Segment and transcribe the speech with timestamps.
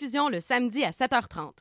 [0.00, 1.52] rediffusion le samedi à 7h30.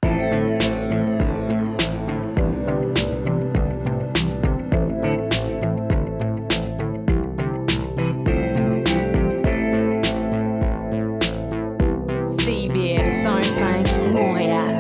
[12.40, 14.76] CIBL 105 Montréal.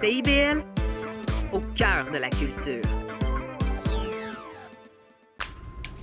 [0.00, 0.62] CIBL,
[1.52, 2.97] au cœur de la culture.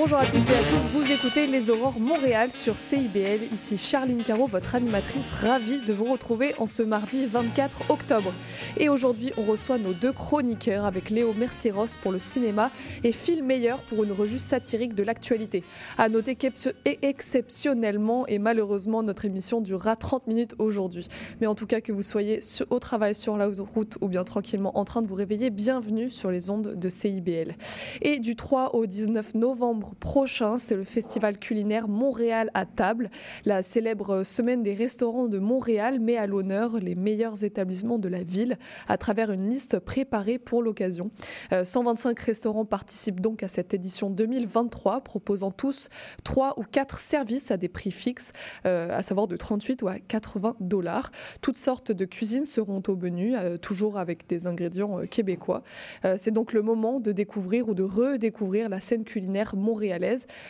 [0.00, 3.52] Bonjour à toutes et à tous, vous écoutez Les Aurores Montréal sur CIBL.
[3.52, 8.32] Ici Charline Caro, votre animatrice, ravie de vous retrouver en ce mardi 24 octobre.
[8.78, 12.70] Et aujourd'hui, on reçoit nos deux chroniqueurs avec Léo Mercieros pour le cinéma
[13.04, 15.64] et Phil Meyer pour une revue satirique de l'actualité.
[15.98, 21.08] À noter qu'exceptionnellement et malheureusement, notre émission durera 30 minutes aujourd'hui.
[21.42, 24.78] Mais en tout cas, que vous soyez au travail sur la route ou bien tranquillement
[24.78, 27.54] en train de vous réveiller, bienvenue sur les ondes de CIBL.
[28.00, 33.10] Et du 3 au 19 novembre prochain, c'est le festival culinaire Montréal à table.
[33.44, 38.22] La célèbre semaine des restaurants de Montréal met à l'honneur les meilleurs établissements de la
[38.22, 41.10] ville à travers une liste préparée pour l'occasion.
[41.52, 45.88] Euh, 125 restaurants participent donc à cette édition 2023, proposant tous
[46.24, 48.32] 3 ou 4 services à des prix fixes,
[48.66, 51.10] euh, à savoir de 38 ou à 80 dollars.
[51.40, 55.62] Toutes sortes de cuisines seront au menu, euh, toujours avec des ingrédients euh, québécois.
[56.04, 59.79] Euh, c'est donc le moment de découvrir ou de redécouvrir la scène culinaire montréalaise.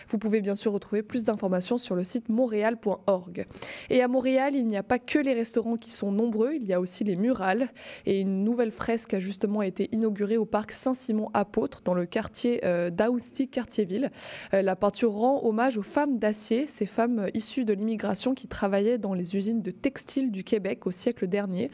[0.08, 3.46] Vous pouvez bien sûr retrouver plus d'informations sur le site montréal.org.
[3.90, 6.72] Et à Montréal, il n'y a pas que les restaurants qui sont nombreux, il y
[6.72, 7.68] a aussi les murales.
[8.06, 12.90] Et une nouvelle fresque a justement été inaugurée au parc Saint-Simon-Apôtre, dans le quartier euh,
[12.90, 14.10] d'Aousty, Quartier-Ville.
[14.54, 18.98] Euh, la peinture rend hommage aux femmes d'acier, ces femmes issues de l'immigration qui travaillaient
[18.98, 21.70] dans les usines de textile du Québec au siècle dernier.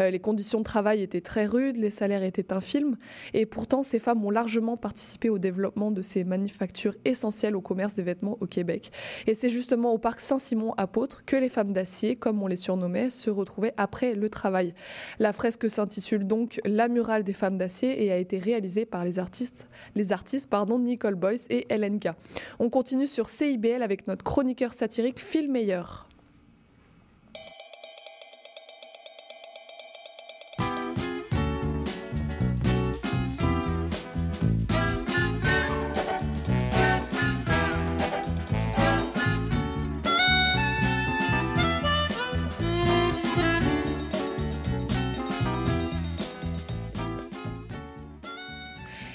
[0.00, 2.96] Euh, les conditions de travail étaient très rudes, les salaires étaient infimes.
[3.34, 7.94] Et pourtant, ces femmes ont largement participé au développement de ces manufactures essentielles au commerce
[7.94, 8.90] des vêtements au Québec.
[9.26, 13.30] Et c'est justement au parc Saint-Simon-Apôtre que les femmes d'acier, comme on les surnommait, se
[13.30, 14.74] retrouvaient après le travail.
[15.18, 19.18] La fresque s'intitule donc La murale des femmes d'acier et a été réalisée par les
[19.18, 22.10] artistes, les artistes Nicole Boyce et LNK.
[22.58, 25.82] On continue sur CIBL avec notre chroniqueur satirique Phil Meyer.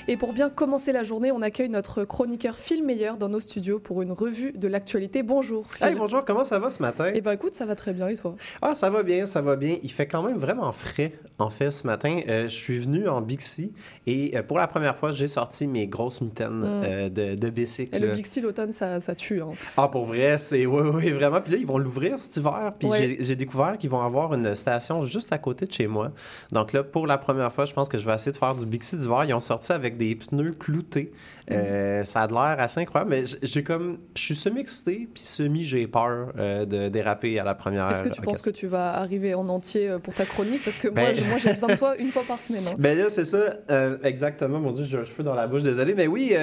[0.08, 3.80] Et pour bien commencer la journée, on accueille notre chroniqueur Phil Meyer dans nos studios
[3.80, 5.24] pour une revue de l'actualité.
[5.24, 5.66] Bonjour.
[5.68, 5.88] Phil.
[5.88, 7.12] Hey, bonjour, comment ça va ce matin?
[7.16, 8.36] Eh ben écoute, ça va très bien et toi?
[8.62, 9.78] Ah, ça va bien, ça va bien.
[9.82, 12.20] Il fait quand même vraiment frais, en fait, ce matin.
[12.28, 13.74] Euh, je suis venu en Bixi
[14.06, 17.96] et euh, pour la première fois, j'ai sorti mes grosses mitaines euh, de, de bicycle.
[18.00, 18.04] Mm.
[18.04, 19.42] Et le Bixi l'automne, ça, ça tue.
[19.42, 19.50] hein.
[19.76, 20.68] Ah, pour vrai, c'est...
[20.68, 21.42] Oui, oui, vraiment.
[21.42, 22.74] Puis là, ils vont l'ouvrir cet hiver.
[22.78, 23.18] Puis Ouais.
[23.22, 26.12] j'ai découvert qu'ils vont avoir une station juste à côté de chez moi.
[26.52, 28.68] Donc là, pour la première fois, je pense que je vais essayer de faire du
[28.68, 29.24] Bixi d'hiver.
[29.26, 31.12] Ils ont sorti avec des pneus cloutés.
[31.52, 33.98] Euh, ça a l'air assez incroyable, mais j'ai comme...
[34.16, 38.22] Je suis semi-excité, puis semi-j'ai peur euh, de déraper à la première Est-ce que tu
[38.22, 40.64] penses que tu vas arriver en entier euh, pour ta chronique?
[40.64, 42.64] Parce que moi, Ben- moi, j'ai besoin de toi une fois par semaine.
[42.68, 42.76] hein.
[42.80, 44.60] Ben là, c'est ça, euh, exactement.
[44.60, 45.94] Mon Dieu, j'ai un cheveu dans la bouche, désolé.
[45.94, 46.34] Mais oui,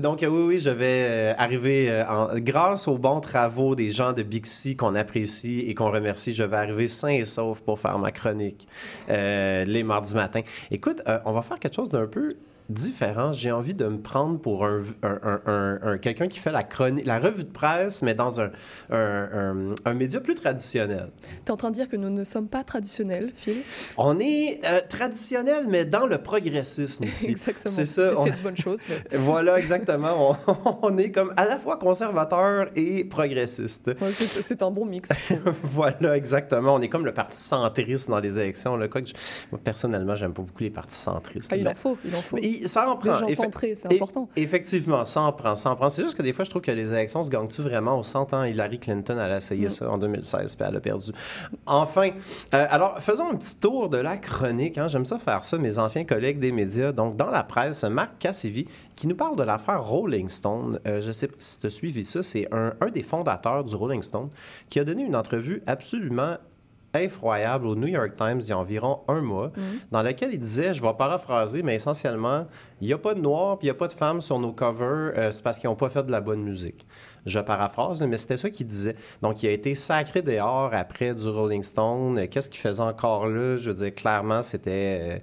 [0.00, 4.76] donc oui, oui, je vais arriver, en- grâce aux bons travaux des gens de Bixi
[4.76, 8.66] qu'on apprécie et qu'on remercie, je vais arriver sain et sauf pour faire ma chronique
[9.08, 10.40] les mardis matins.
[10.70, 12.34] Écoute, on va faire quelque chose d'un peu
[12.68, 13.32] différent.
[13.32, 16.62] J'ai envie de me prendre pour un, un- un- un- un- quelqu'un qui fait la
[16.62, 18.50] chronique, la revue de presse, mais dans un,
[18.90, 21.10] un, média plus traditionnel.
[21.44, 23.58] T'es en train de dire que nous ne sommes pas traditionnels, Phil?
[23.96, 27.30] On est euh, traditionnel, mais dans le progressisme ici.
[27.30, 27.74] Exactement.
[27.74, 28.12] C'est ça.
[28.16, 28.82] On- C'est une bonne chose.
[28.88, 30.36] mais- Voilà, exactement.
[30.46, 33.88] On, on est comme à la fois conservateur et progressiste.
[34.00, 35.08] Ouais, c'est un bon mix.
[35.64, 36.74] voilà, exactement.
[36.74, 38.76] On est comme le parti centriste dans les élections.
[38.76, 38.88] Là.
[38.88, 39.14] Quoique je-
[39.52, 41.50] moi, personnellement, j'aime pas beaucoup les partis centristes.
[41.52, 42.36] Ah, il en faut, il en faut.
[42.36, 43.18] mais ça en Des prend.
[43.20, 44.28] gens centrés, c'est important.
[44.36, 45.88] Effectivement, ça en prend, ça en prend.
[45.88, 47.98] C'est juste que des fois, je trouve que les élections se gagnent-tu vraiment?
[47.98, 48.44] Au 100 ans?
[48.44, 49.70] Hillary Clinton, elle a essayé Mm.
[49.70, 51.12] ça en 2016, puis elle a perdu.
[51.66, 52.10] Enfin,
[52.54, 54.78] euh, alors, faisons un petit tour de la chronique.
[54.78, 54.88] hein.
[54.88, 56.92] J'aime ça faire ça, mes anciens collègues des médias.
[56.92, 58.66] Donc, dans la presse, Marc Cassivi,
[58.96, 60.78] qui nous parle de l'affaire Rolling Stone.
[60.86, 62.22] Euh, je sais pas si tu as suivi ça.
[62.22, 64.28] C'est un, un des fondateurs du Rolling Stone
[64.68, 66.36] qui a donné une entrevue absolument
[66.94, 69.52] effroyable au New York Times il y a environ un mois,
[69.90, 72.46] dans lequel il disait, je vais paraphraser, mais essentiellement,
[72.80, 74.52] il n'y a pas de noirs puis il n'y a pas de femmes sur nos
[74.52, 76.86] covers, euh, c'est parce qu'ils n'ont pas fait de la bonne musique.
[77.26, 78.96] Je paraphrase, mais c'était ça qu'il disait.
[79.22, 82.26] Donc, il a été sacré dehors après du Rolling Stone.
[82.28, 83.56] Qu'est-ce qu'il faisait encore là?
[83.56, 84.70] Je veux dire, clairement, c'était
[85.02, 85.18] euh,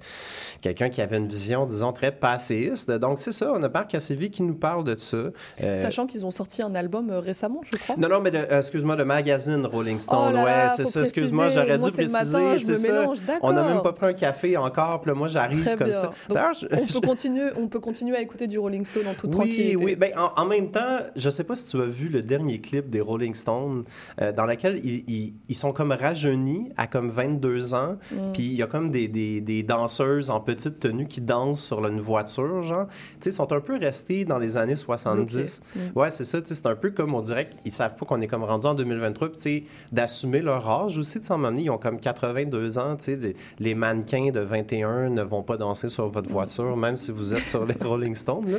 [0.60, 2.90] quelqu'un qui avait une vision, disons, très passéiste.
[2.90, 5.16] Donc, c'est ça, on a Marc Cassevi qui nous parle de ça.
[5.62, 7.96] Euh, Sachant qu'ils ont sorti un album euh, récemment, je crois.
[7.98, 10.28] non, non, mais euh, excuse-moi, le magazine Rolling Stone.
[10.30, 11.00] Oh là ouais, c'est ça.
[11.00, 12.58] Excuse-moi, j'aurais dû préciser.
[12.58, 12.92] c'est ça.
[12.92, 15.00] mélange, On n'a même pas pris un café encore.
[15.00, 15.94] Puis là, moi, j'arrive comme bien.
[15.94, 16.06] ça.
[16.06, 19.14] Donc, D'ailleurs, je- on, peut continuer, on peut continuer à écouter du Rolling Stone en
[19.14, 19.76] toute tranquillité.
[19.76, 19.96] Oui, oui.
[19.96, 22.88] Ben, en, en même temps, je sais pas si tu as vu le dernier clip
[22.88, 23.84] des Rolling Stones,
[24.20, 28.32] euh, dans lequel ils, ils- ils sont comme rajeunis à comme 22 ans, Mm.
[28.34, 31.86] puis il y a comme des, des, des danseuses en petite tenue qui dansent sur
[31.86, 32.86] une voiture, genre.
[32.88, 35.60] Tu sais, ils sont un peu restés dans les années 70.
[35.76, 35.82] Ok.
[35.96, 36.40] Ouais, c'est ça.
[36.40, 38.66] tu sais, C'est un peu comme on dirait qu'ils savent pas qu'on est comme rendu
[38.66, 41.18] en 2023, puis tu sais, d'assumer leur âge aussi.
[41.20, 42.96] De s'en m'amener, ils ont comme 82 ans.
[42.96, 46.96] Tu sais, des- les mannequins de 21 ne vont pas danser sur votre voiture, même
[46.96, 48.50] si vous êtes sur les Rolling Stones.
[48.50, 48.58] là.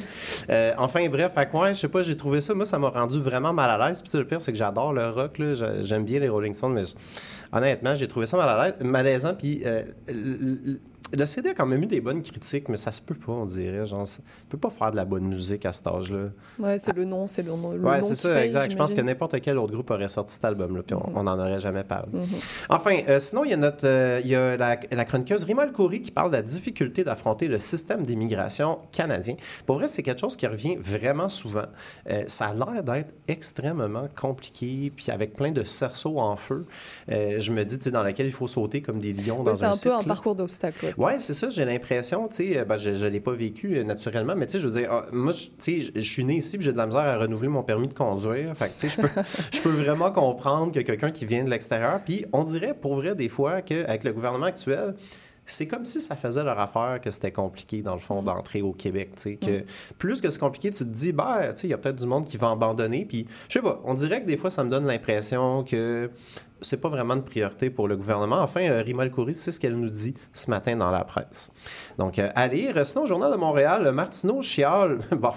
[0.50, 2.54] Euh, enfin, bref, à quoi, je sais pas, j'ai trouvé ça.
[2.54, 4.02] Moi, ça m'a rendu vraiment mal à l'aise.
[4.02, 5.38] Puis le pire, c'est que j'adore le rock.
[5.38, 5.54] là.
[5.56, 6.84] J'a- J'aime bien les Rolling Stones, mais
[7.52, 9.34] honnêtement, j'ai trouvé ça mal à l'aise, malaisant.
[9.34, 9.84] Puis euh,
[11.16, 13.46] le- CD a quand même eu des bonnes critiques, mais ça se peut pas, on
[13.46, 13.86] dirait.
[13.86, 16.30] Genre, ça- on peut pas faire de la bonne musique à cet âge-là.
[16.60, 17.72] Ouais, c'est le nom, c'est le nom.
[17.74, 18.72] le Ouais, c'est ça, paye, exact.
[18.72, 21.60] Je pense que n'importe quel autre groupe aurait sorti cet album-là, puis on n'en aurait
[21.60, 22.08] jamais parlé.
[22.70, 26.02] Enfin, euh, sinon, il y a, notre, euh, y a la, la chroniqueuse Rima Khoury
[26.02, 29.36] qui parle de la difficulté d'affronter le système d'immigration canadien.
[29.66, 31.66] Pour vrai, c'est quelque chose qui revient vraiment souvent.
[32.10, 36.66] Euh, ça a l'air d'être extrêmement compliqué, puis avec plein de cerceaux en feu.
[37.12, 39.44] Euh, je me dis, tu sais, dans laquelle il faut sauter comme des lions Ouais,
[39.46, 40.08] dans c'est un un peu un cirque, là.
[40.08, 40.94] parcours d'obstacles.
[40.98, 43.84] Ouais, c'est ça, j'ai l'impression, tu sais, euh, ben, je ne l'ai pas vécu euh,
[43.84, 46.58] naturellement, mais tu sais, je veux dire, ah, moi, tu sais, je suis né ici,
[46.60, 48.58] j'ai de la misère à renouveler mon permis de conduire.
[48.58, 49.22] Fait que, tu sais, je peux,
[49.54, 53.14] je peux vraiment comprendre que quelqu'un qui vient de l'extérieur, puis on dirait pour vrai
[53.14, 54.96] des fois qu'avec le gouvernement actuel,
[55.48, 58.74] c'est comme si ça faisait leur affaire que c'était compliqué, dans le fond, d'entrer au
[58.74, 59.12] Québec.
[59.16, 59.64] tu sais, Que
[59.98, 62.06] plus que c'est compliqué, tu te dis, ben, tu sais, il y a peut-être du
[62.06, 63.06] monde qui va abandonner.
[63.06, 66.12] Puis, je sais pas, on dirait que des fois, ça me donne l'impression que
[66.62, 68.40] c'est pas vraiment de priorité pour le gouvernement.
[68.42, 71.52] Enfin, euh, Rima El c'est ce qu'elle nous dit ce matin dans la presse.
[71.98, 72.86] Donc, euh, à lire.
[72.86, 75.00] Sinon, au Journal de Montréal, Martineau chiale.
[75.18, 75.32] Bon,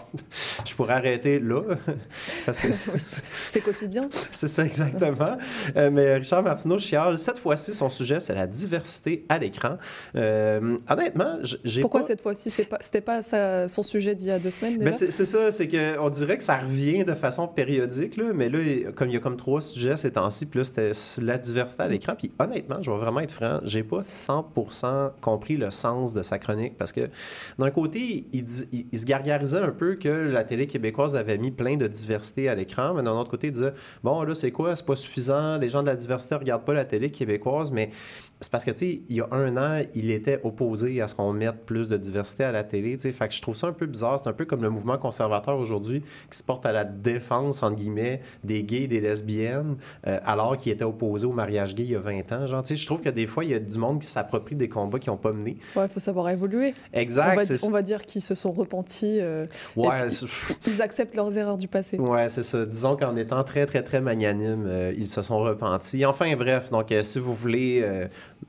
[0.66, 1.62] je pourrais arrêter là,
[2.46, 2.68] parce que
[3.46, 4.08] C'est quotidien.
[4.30, 5.36] c'est ça exactement.
[5.76, 7.16] Euh, mais Richard Martineau chiale.
[7.18, 9.76] Cette fois-ci, son sujet, c'est la diversité à l'écran.
[10.16, 12.06] Euh, honnêtement, j'ai Pourquoi pas...
[12.06, 14.90] cette fois-ci pas, C'était pas sa- son sujet d'il y a deux semaines déjà?
[14.90, 18.48] Ben, c'est c'est ça, c'est qu'on dirait que ça revient de façon périodique, là, mais
[18.48, 18.58] là,
[18.94, 22.14] comme il y a comme trois sujets ces temps-ci, là, c'était la diversité à l'écran.
[22.16, 26.38] Puis honnêtement, je vais vraiment être franc, j'ai pas 100% compris le sens de sa
[26.38, 27.08] chronique parce que
[27.58, 28.44] d'un côté, il,
[28.92, 32.54] il se gargarisait un peu que la télé québécoise avait mis plein de diversité à
[32.54, 33.72] l'écran, mais d'un autre côté, il disait
[34.02, 36.84] bon, là, c'est quoi, c'est pas suffisant, les gens de la diversité regardent pas la
[36.84, 37.90] télé québécoise, mais
[38.42, 41.14] c'est parce que, tu sais, il y a un an, il était opposé à ce
[41.14, 43.12] qu'on mette plus de diversité à la télé, tu sais.
[43.12, 44.18] Fait que je trouve ça un peu bizarre.
[44.18, 47.76] C'est un peu comme le mouvement conservateur aujourd'hui qui se porte à la défense, entre
[47.76, 49.76] guillemets, des gays et des lesbiennes,
[50.06, 52.46] euh, alors qu'il était opposé au mariage gay il y a 20 ans.
[52.46, 54.54] Genre, tu sais, je trouve que des fois, il y a du monde qui s'approprie
[54.54, 55.58] des combats qui n'ont pas mené.
[55.76, 56.72] Ouais, il faut savoir évoluer.
[56.94, 57.34] On Exact.
[57.36, 59.20] va, c'est- on va dire qu'ils se sont repentis.
[59.20, 59.44] euh,
[59.76, 60.08] Ouais,
[60.66, 61.98] ils acceptent leurs erreurs du passé.
[61.98, 62.64] Ouais, c'est ça.
[62.64, 66.06] Disons qu'en étant très, très, très magnanime, euh, ils se sont repentis.
[66.06, 67.82] Enfin, bref, donc euh, si vous voulez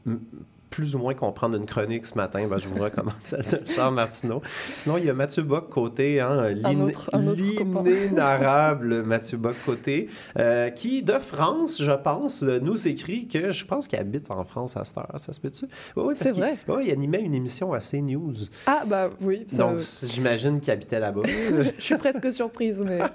[0.07, 3.45] euh, m- plus ou moins comprendre une chronique ce matin, ben, je vous recommande celle
[3.45, 4.41] de Charles Martineau.
[4.77, 7.83] Sinon, il y a Mathieu hein, un autre copain.
[7.83, 10.09] l'inénarrable Mathieu Bock-Côté,
[10.39, 14.43] euh, qui, de France, je pense, euh, nous écrit que je pense qu'il habite en
[14.43, 15.09] France à cette heure.
[15.17, 15.65] Ça se peut-tu?
[15.95, 16.57] Oui, C'est vrai.
[16.67, 18.33] ouais, il animait une émission à CNews.
[18.65, 19.43] Ah, bah oui.
[19.47, 21.21] ça- Donc, j'imagine qu'il habitait là-bas.
[21.77, 22.99] je suis presque surprise, mais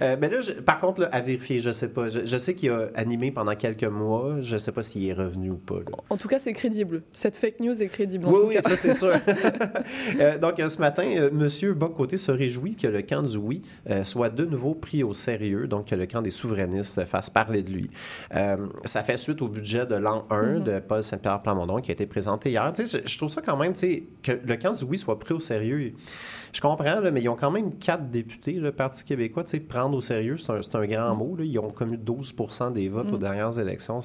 [0.00, 2.08] Euh, ben là, je- par contre, là, à vérifier, je sais pas.
[2.08, 4.36] Je, je sais qu'il a animé pendant quelques mois.
[4.40, 5.76] Je sais pas s'il est revenu ou pas.
[5.76, 5.96] là.
[6.08, 7.02] en tout cas, c'est crédible.
[7.10, 8.26] Cette fake news est crédible.
[8.26, 8.62] En Oui, tout oui, cas.
[8.62, 9.12] ça c'est sûr.
[10.20, 13.62] Euh, donc, euh, ce matin, euh, Monsieur Bocoté se réjouit que le camp du oui
[13.88, 17.62] euh, soit de nouveau pris au sérieux, donc que le camp des souverainistes fasse parler
[17.62, 17.90] de lui.
[18.84, 22.06] Ça fait suite au budget de l'an 1 de Paul Saint-Pierre Plamondon qui a été
[22.06, 22.72] présenté hier.
[22.76, 25.34] Je, je trouve ça quand même, tu sais, que le camp du oui soit pris
[25.34, 25.92] au sérieux.
[26.52, 29.44] Je comprends, là, mais ils ont quand même quatre députés, le Parti québécois.
[29.44, 31.36] Tu sais, prendre au sérieux, c'est un, grand mot.
[31.36, 31.44] là.
[31.44, 32.34] Ils ont commis 12
[32.72, 34.00] des votes aux dernières élections.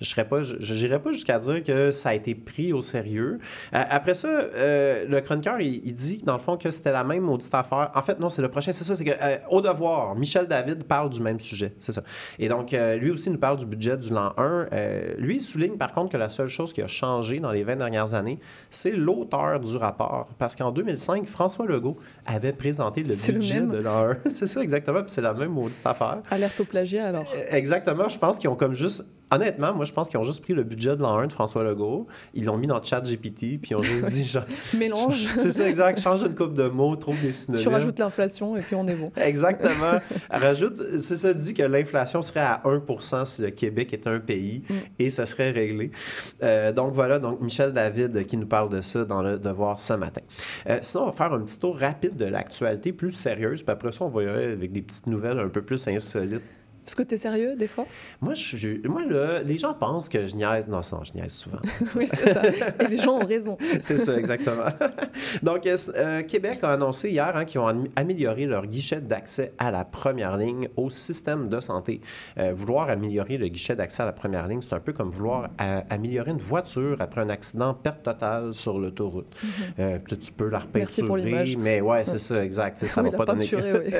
[0.00, 3.38] Je serais pas, je n'irais pas jusqu'à dire que ça a été pris au sérieux.
[3.74, 7.04] Euh, après ça, euh, le chroniqueur, il, il dit, dans le fond, que c'était la
[7.04, 7.90] même maudite affaire.
[7.94, 8.72] En fait, non, c'est le prochain.
[8.72, 11.72] C'est ça, c'est que, euh, au devoir, Michel David parle du même sujet.
[11.78, 12.02] C'est ça.
[12.38, 14.68] Et donc, lui aussi nous parle du budget du l'an 1.
[14.72, 17.62] Euh, lui, il souligne, par contre, que la seule chose qui a changé dans les
[17.62, 18.38] 20 dernières années,
[18.70, 20.28] c'est l'auteur du rapport.
[20.38, 21.96] Parce qu'en 2005, François Legault
[22.26, 24.16] avait présenté le budget de 1.
[24.30, 25.02] c'est ça, exactement.
[25.02, 26.18] Puis c'est la même maudite affaire.
[26.30, 27.26] Alerte au plagiat, alors.
[27.50, 28.08] Exactement.
[28.08, 30.62] Je pense qu'ils ont comme juste honnêtement, moi, je pense qu'ils ont juste pris le
[30.62, 33.82] budget de l'an 1 de François Legault, ils l'ont mis dans ChatGPT, puis ils ont
[33.82, 34.44] juste dit, genre,
[34.78, 35.26] Mélange.
[35.36, 37.62] c'est ça, exact, change une coupe de mots, trouve des synonymes.
[37.62, 39.12] Tu rajoutes l'inflation et puis on est bon.
[39.16, 40.00] Exactement.
[40.30, 44.62] Rajoute, c'est ça, dit que l'inflation serait à 1% si le Québec était un pays
[44.68, 44.74] Mm.
[44.98, 45.90] et ça serait réglé.
[46.42, 49.94] Euh, donc voilà, donc Michel David qui nous parle de ça dans le Devoir ce
[49.94, 50.20] matin.
[50.68, 53.92] Euh, sinon, on va faire un petit tour rapide de l'actualité plus sérieuse, puis après
[53.92, 56.42] ça, on va y aller avec des petites nouvelles un peu plus insolites.
[56.86, 57.86] Est-ce que t'es sérieux des fois?
[58.20, 59.02] Moi, je, moi
[59.44, 60.68] les gens pensent que je niaise.
[60.68, 61.58] Non, ça, je niaise souvent.
[61.96, 62.42] Oui, c'est ça.
[62.80, 63.56] Et les gens ont raison.
[63.80, 64.64] C'est ça, exactement.
[65.42, 69.52] Donc, euh, euh, Québec a annoncé hier hein, qu'ils ont am- amélioré leur guichet d'accès
[69.58, 72.00] à la première ligne au système de santé.
[72.38, 75.48] Euh, vouloir améliorer le guichet d'accès à la première ligne, c'est un peu comme vouloir
[75.90, 79.28] améliorer une voiture après un accident perte totale sur l'autoroute.
[79.78, 80.62] Euh, tu, tu peux la Mm-hmm.
[80.70, 82.78] Repeinturer, mais ouais, c'est ça, exact.
[82.78, 83.48] Tu Ça Oui, va pas donner...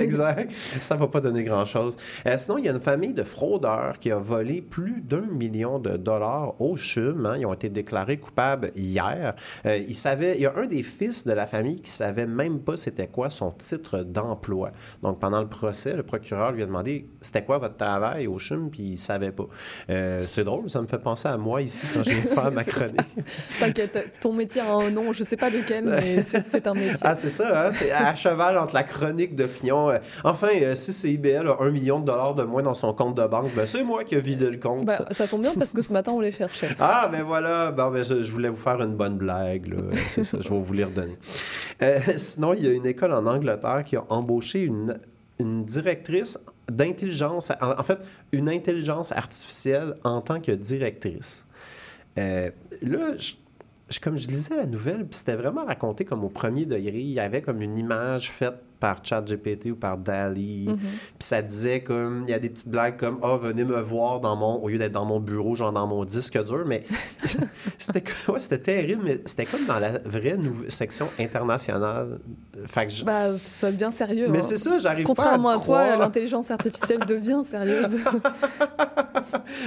[0.01, 0.53] exact.
[0.53, 1.97] Ça va pas donner grand-chose.
[2.37, 5.97] Sinon, il y a une famille de fraudeurs qui a volé plus d'un million de
[5.97, 7.27] dollars au CHUM.
[7.27, 7.37] hein.
[7.39, 9.35] Ils ont été déclarés coupables hier.
[9.67, 12.61] Euh, ils savaient, il y a un des fils de la famille qui savait même
[12.61, 14.71] pas c'était quoi son titre d'emploi.
[15.03, 18.71] Donc, pendant le procès, le procureur lui a demandé c'était quoi votre travail au CHUM,
[18.71, 19.47] puis il savait pas.
[19.91, 22.65] Euh, c'est drôle, ça me fait penser à moi ici quand je viens faire ma
[22.65, 23.17] C'est chronique.
[23.59, 26.97] T'inquiète, ton métier a un nom, je sais pas lequel, mais c'est c'est un métier.
[27.03, 27.73] Ah, c'est ça, hein?
[27.73, 29.91] c'est à cheval entre la chronique d'opinion.
[29.91, 33.27] Euh, enfin, si CIBL a un million de dollars de moins dans son compte de
[33.27, 34.85] banque, ben, c'est moi qui ai vidé le compte.
[34.87, 36.69] Bah, ça tombe bien parce que ce matin on les cherchait.
[36.81, 39.77] Ah, ben voilà, ben, je, je voulais vous faire une bonne blague, là.
[40.09, 41.17] c'est ça, je vais vous les redonner.
[41.83, 44.99] Euh, sinon, il y a une école en Angleterre qui a embauché une,
[45.39, 46.39] une directrice
[46.71, 47.99] d'intelligence, en, en fait,
[48.33, 51.47] une intelligence artificielle en tant que directrice.
[52.19, 52.51] Euh,
[52.83, 53.33] là, je-
[53.89, 56.99] je- comme je lisais la nouvelle, puis c'était vraiment raconté comme au premier degré.
[57.01, 60.69] Il y avait comme une image faite par ChatGPT ou par DALI.
[60.69, 60.77] Mhm.
[60.79, 60.89] Puis
[61.21, 64.35] ça disait comme, il y a des petites blagues comme, ah, venez me voir dans
[64.35, 66.65] mon, au lieu d'être dans mon bureau, genre dans mon disque dur.
[66.67, 66.85] Mais
[67.79, 70.37] c'était ouais, terrible, mais c'était comme dans la vraie
[70.69, 72.19] section internationale.
[72.67, 74.27] Fait que je- Bah, ça devient sérieux.
[74.29, 74.43] mais hein.
[74.43, 77.97] c'est ça, j'arrive pas à Contrairement à, toi, l'intelligence artificielle devient sérieuse.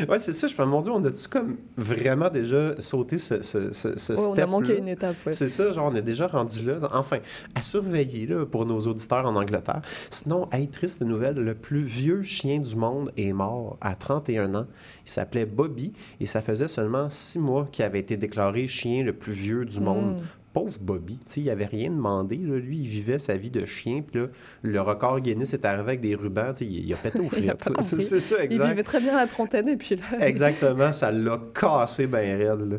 [0.07, 0.47] Ouais, c'est ça.
[0.47, 4.38] Je me demande, on a-tu comme vraiment déjà sauté ce, ce, ce, ce Ouais, on
[4.38, 5.15] a manqué une étape.
[5.25, 5.33] ouais.
[5.33, 6.77] C'est ça, genre, on est déjà rendu là.
[6.93, 7.17] Enfin,
[7.55, 9.81] à surveiller là, pour nos auditeurs en Angleterre.
[10.09, 14.65] Sinon, hey, triste nouvelle, le plus vieux chien du monde est mort à 31 ans.
[15.05, 19.13] Il s'appelait Bobby et ça faisait seulement six mois qu'il avait été déclaré chien le
[19.13, 20.21] plus vieux du monde.
[20.53, 22.38] Pauvre Bobby, tu sais, il avait rien demandé.
[22.38, 22.57] là.
[22.57, 24.03] Lui, il vivait sa vie de chien.
[24.10, 24.27] Puis là,
[24.62, 26.51] le record Guinness est arrivé avec des rubans.
[26.53, 27.51] tu sais, Il, il a pété au frites.
[27.81, 30.03] C'est Il vivait très bien la trentaine et puis là.
[30.27, 32.69] Exactement, ça l'a cassé bien raide.
[32.72, 32.77] là.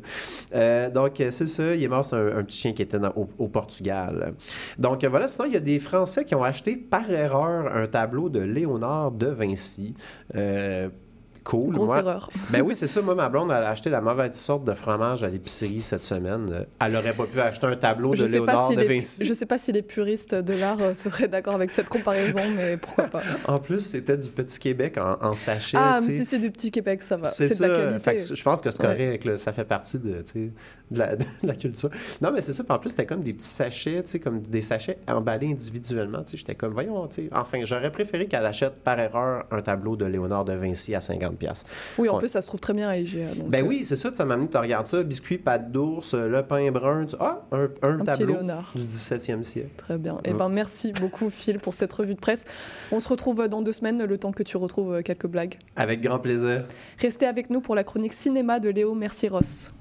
[0.54, 2.98] Euh, donc, euh, c'est ça, il est mort, c'est un, un petit chien qui était
[2.98, 4.34] dans- au, au Portugal.
[4.78, 7.86] Donc, euh, voilà, sinon, il y a des Français qui ont acheté par erreur un
[7.88, 9.94] tableau de Léonard de Vinci.
[10.36, 10.88] Euh,
[11.44, 11.72] cool.
[11.74, 12.30] Grosse moi- erreur.
[12.50, 13.00] Ben oui, c'est ça.
[13.02, 16.66] Moi, ma blonde, elle a acheté la mauvaise sorte de fromage à l'épicerie cette semaine.
[16.80, 19.24] Elle aurait pas pu acheter un tableau de Léonard si de les, Vinci.
[19.26, 22.76] je sais pas si les puristes de l'art euh, seraient d'accord avec cette comparaison, mais
[22.76, 23.22] pourquoi pas.
[23.46, 25.76] En plus, c'était du Petit Québec en, en sachet.
[25.80, 27.24] Ah, mais si c'est du petit Québec, ça va.
[27.24, 27.80] C'est de la ça.
[27.80, 28.00] qualité.
[28.00, 28.94] Fait que je pense que c'est Ouais.
[28.96, 29.24] correct.
[29.24, 29.36] là.
[29.36, 30.22] Ça fait partie de,
[30.90, 31.90] la, de la culture.
[32.20, 32.62] Non, mais c'est ça.
[32.68, 36.22] En plus, c'était comme des petits sachets, comme des sachets emballés individuellement.
[36.32, 37.28] J'étais comme, voyons, tu sais.
[37.32, 41.33] Enfin, j'aurais préféré qu'elle achète par erreur un tableau de Léonard de Vinci à 50$.
[41.98, 43.34] Oui, en plus, ça se trouve très bien à IGA.
[43.34, 44.12] donc, Ben euh, oui, c'est ça.
[44.14, 47.06] Ça m'a amené, tu regardes ça, biscuit, pâte d'ours, le pain brun.
[47.06, 48.34] tu- Ah, un, un petit tableau
[48.74, 49.70] du 17e siècle.
[49.76, 50.18] Très bien.
[50.24, 52.44] Eh ben, merci beaucoup, Phil, pour cette revue de presse.
[52.92, 55.58] On se retrouve dans deux semaines, le temps que tu retrouves euh, quelques blagues.
[55.76, 56.64] Avec grand plaisir.
[56.98, 59.72] Restez avec nous pour la chronique cinéma de Léo Mercier-Ross.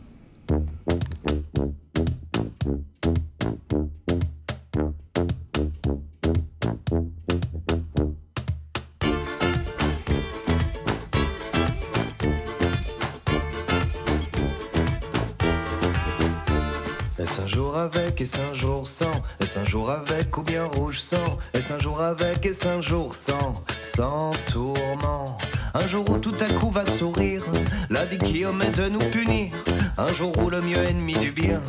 [17.24, 21.00] Est-ce un jour avec, est-ce un jour sans Est-ce un jour avec ou bien rouge
[21.00, 25.38] sang Est-ce un jour avec, est-ce un jour sans Sans tourment
[25.74, 27.42] Un jour où tout à coup va sourire
[27.90, 29.54] La vie qui omet de nous punir
[29.98, 31.62] Un jour où le mieux ennemi du bien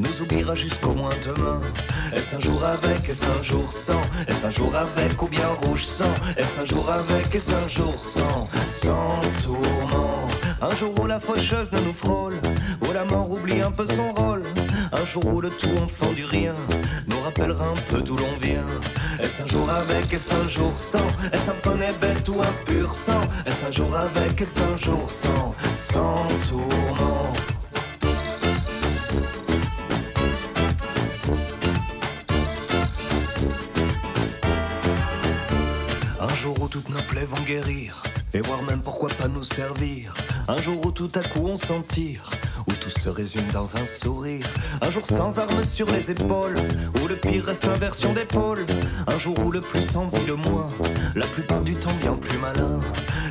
[0.00, 1.60] Nous oubliera jusqu'au moins demain
[2.12, 5.84] Est-ce un jour avec, est-ce un jour sans Est-ce un jour avec ou bien rouge
[5.84, 10.26] sang Est-ce un jour avec, est-ce un jour sans Sans tourment
[10.60, 12.34] Un jour où la faucheuse ne nous frôle
[12.82, 14.42] Où la mort oublie un peu son rôle
[14.92, 16.54] un jour où le tout enfant du rien
[17.08, 18.66] nous rappellera un peu d'où l'on vient.
[19.20, 21.06] Est-ce un jour avec, est-ce un jour sans?
[21.32, 23.20] Est-ce un poney bête ou un pur sang?
[23.46, 25.54] Est-ce un jour avec, est-ce un jour sans?
[25.72, 27.32] Sans tourment.
[36.20, 38.02] Un jour où toutes nos plaies vont guérir,
[38.34, 40.14] et voir même pourquoi pas nous servir.
[40.48, 42.30] Un jour où tout à coup on s'en tire,
[42.86, 44.46] tout se résume dans un sourire.
[44.80, 46.56] Un jour sans armes sur les épaules,
[47.02, 48.64] où le pire reste inversion d'épaule.
[49.08, 50.68] Un jour où le plus en vit le moins,
[51.14, 52.80] la plupart du temps bien plus malin.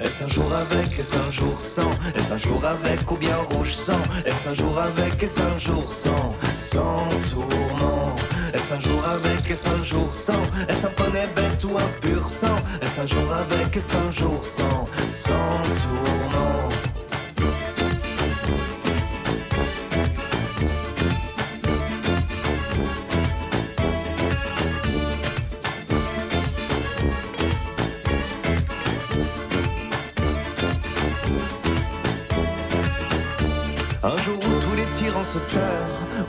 [0.03, 1.91] Est-ce un jour avec, est-ce un jour sans?
[2.15, 4.01] Est-ce un jour avec ou bien rouge sang?
[4.25, 6.35] Est-ce un jour avec, est-ce un jour sans?
[6.53, 8.15] Sans tourment.
[8.53, 10.43] Est-ce un jour avec, est-ce un jour sans?
[10.67, 12.57] Est-ce un poney bête ou un pur sang?
[12.81, 14.87] Est-ce un jour avec, est-ce un jour sans?
[15.07, 16.54] Sans tourment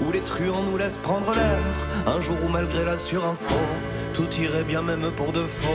[0.01, 1.59] où les truands nous laissent prendre l'air.
[2.07, 3.55] Un jour où malgré la surinfo,
[4.15, 5.67] tout irait bien même pour de faux.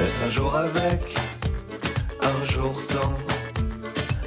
[0.00, 1.14] Est-ce un jour avec,
[2.20, 3.12] un jour sans?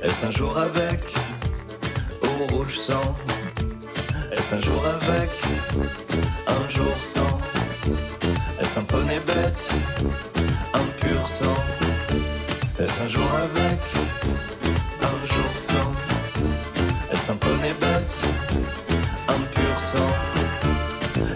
[0.02, 1.02] Est-ce un jour avec,
[2.24, 3.16] au rouge sang?
[4.32, 5.30] Est-ce un jour avec,
[6.48, 7.40] un jour sans?
[8.62, 9.72] Est-ce un poney bête,
[10.74, 11.58] un pur sang?
[12.80, 13.80] Est-ce un jour avec,
[17.68, 18.22] Poney bête,
[19.28, 20.12] un pur sang.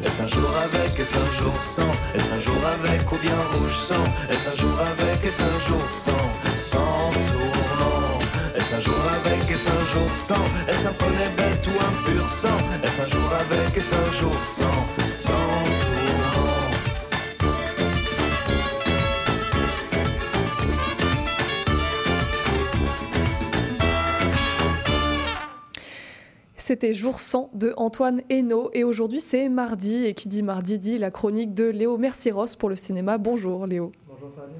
[0.03, 1.91] Est-ce un jour avec, est-ce un jour sans?
[2.15, 4.03] Est-ce un jour avec ou bien rouge sang?
[4.29, 6.25] Est-ce un jour avec, est-ce un jour sans?
[6.55, 8.19] Sans tourment.
[8.55, 10.45] Est-ce un jour avec, est-ce un jour sans?
[10.69, 12.59] Est-ce un poney bête ou un pur sang?
[12.83, 15.07] Est-ce un jour avec, est-ce un jour sans?
[15.07, 15.50] Sans
[26.71, 30.97] C'était Jour 100 de Antoine Hainaut et aujourd'hui c'est mardi et qui dit mardi dit
[30.97, 33.17] la chronique de Léo Mercieros pour le cinéma.
[33.17, 33.91] Bonjour Léo.
[34.07, 34.53] Bonjour Fanny.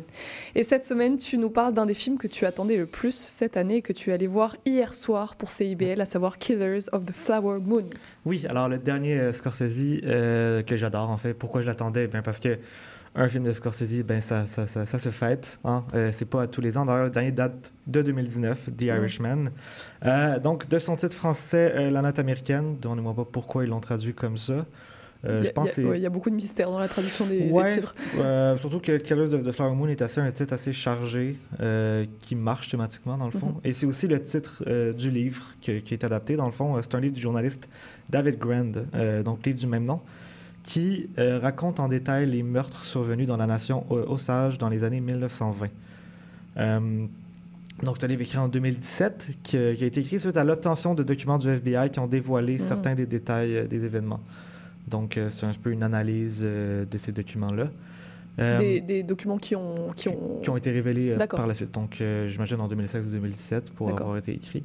[0.53, 3.55] Et cette semaine tu nous parles d'un des films que tu attendais le plus cette
[3.55, 7.05] année et que tu es allé voir hier soir pour CIBL, à savoir Killers of
[7.05, 7.85] the Flower Moon.
[8.25, 11.33] Oui, alors le dernier euh, Scorsese euh, que j'adore en fait.
[11.33, 12.07] Pourquoi je l'attendais?
[12.07, 12.57] Ben Parce que
[13.13, 15.59] un film de Scorsese, ben ça, ça, ça, ça se fête.
[15.65, 15.83] Hein?
[15.93, 16.85] Euh, c'est pas à tous les ans.
[16.85, 19.49] D'ailleurs, le dernier date de 2019, The Irishman.
[20.05, 22.77] Euh, donc, de son titre français, euh, La Note américaine.
[22.81, 24.65] Demandez-moi pas pourquoi ils l'ont traduit comme ça.
[25.25, 25.43] Euh,
[25.77, 27.93] Il y, ouais, y a beaucoup de mystères dans la traduction des, des Ouais, titres.
[28.17, 31.35] euh, surtout que Killers of the Flower Moon est assez un titre assez chargé
[32.21, 33.47] qui marche thématiquement dans le fond.
[33.49, 33.55] Mhm.
[33.65, 36.75] Et c'est aussi le titre du livre qui est adapté dans le fond.
[36.81, 37.69] C'est un livre du journaliste
[38.09, 38.71] David Grand,
[39.23, 40.01] donc livre du même nom,
[40.63, 44.83] qui euh, raconte en détail les meurtres survenus dans la nation euh, Osage dans les
[44.83, 45.67] années 1920.
[46.57, 47.05] Euh,
[47.83, 50.43] donc, c'est un livre écrit en 2017 qui, euh, qui a été écrit suite à
[50.43, 52.59] l'obtention de documents du FBI qui ont dévoilé Mhm.
[52.67, 54.19] certains des détails euh, des événements.
[54.87, 57.67] Donc, euh, c'est un peu une analyse euh, de ces documents-là.
[58.39, 60.39] Euh, Des, des documents qui ont, qui ont...
[60.41, 61.71] qui ont été révélés euh, par la suite.
[61.73, 64.63] Donc, euh, j'imagine en 2016 ou 2017 pour avoir été écrits.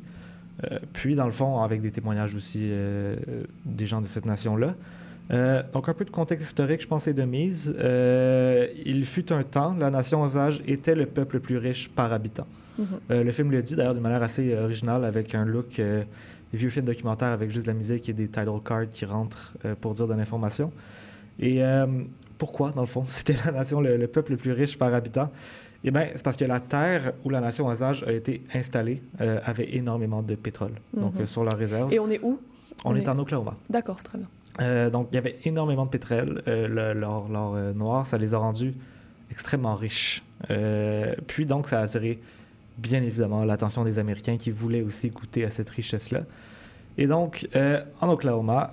[0.71, 4.27] Euh, puis, dans le fond, avec des témoignages aussi euh, euh, des gens de cette
[4.27, 4.75] nation-là.
[5.33, 7.75] Euh, donc, un peu de contexte historique, je pense, est de mise.
[7.81, 12.13] Euh, il fut un temps, la nation Osage était le peuple le plus riche par
[12.13, 12.47] habitant.
[12.79, 12.87] Mhm.
[13.11, 16.05] Euh, le film le dit d'ailleurs de manière assez originale avec un look des
[16.53, 19.95] vieux films documentaires avec juste de la musique et des title cards qui rentrent pour
[19.95, 20.71] dire de l'information.
[21.41, 21.61] Et
[22.39, 25.31] pourquoi, dans le fond, c'était la nation, le, le peuple le plus riche par habitant?
[25.85, 29.75] Eh bien, c'est parce que la terre où la nation Osage a été installée avait
[29.77, 30.73] énormément de pétrole.
[30.95, 31.23] Donc, Mhm.
[31.23, 31.93] euh, sur leur réserve.
[31.93, 32.39] Et on est où?
[32.85, 33.57] On, on est, est- en Oklahoma.
[33.71, 34.29] D'accord, très bien.
[34.61, 36.43] Euh, donc, il y avait énormément de pétrole.
[36.49, 38.75] Euh, l'or euh, noir, ça les a rendus
[39.31, 40.23] extrêmement riches.
[40.51, 42.19] Euh, puis, donc, ça a attiré,
[42.79, 46.23] bien évidemment, l'attention des Américains qui voulaient aussi goûter à cette richesse-là.
[46.99, 47.47] Et donc,
[48.01, 48.73] en Oklahoma,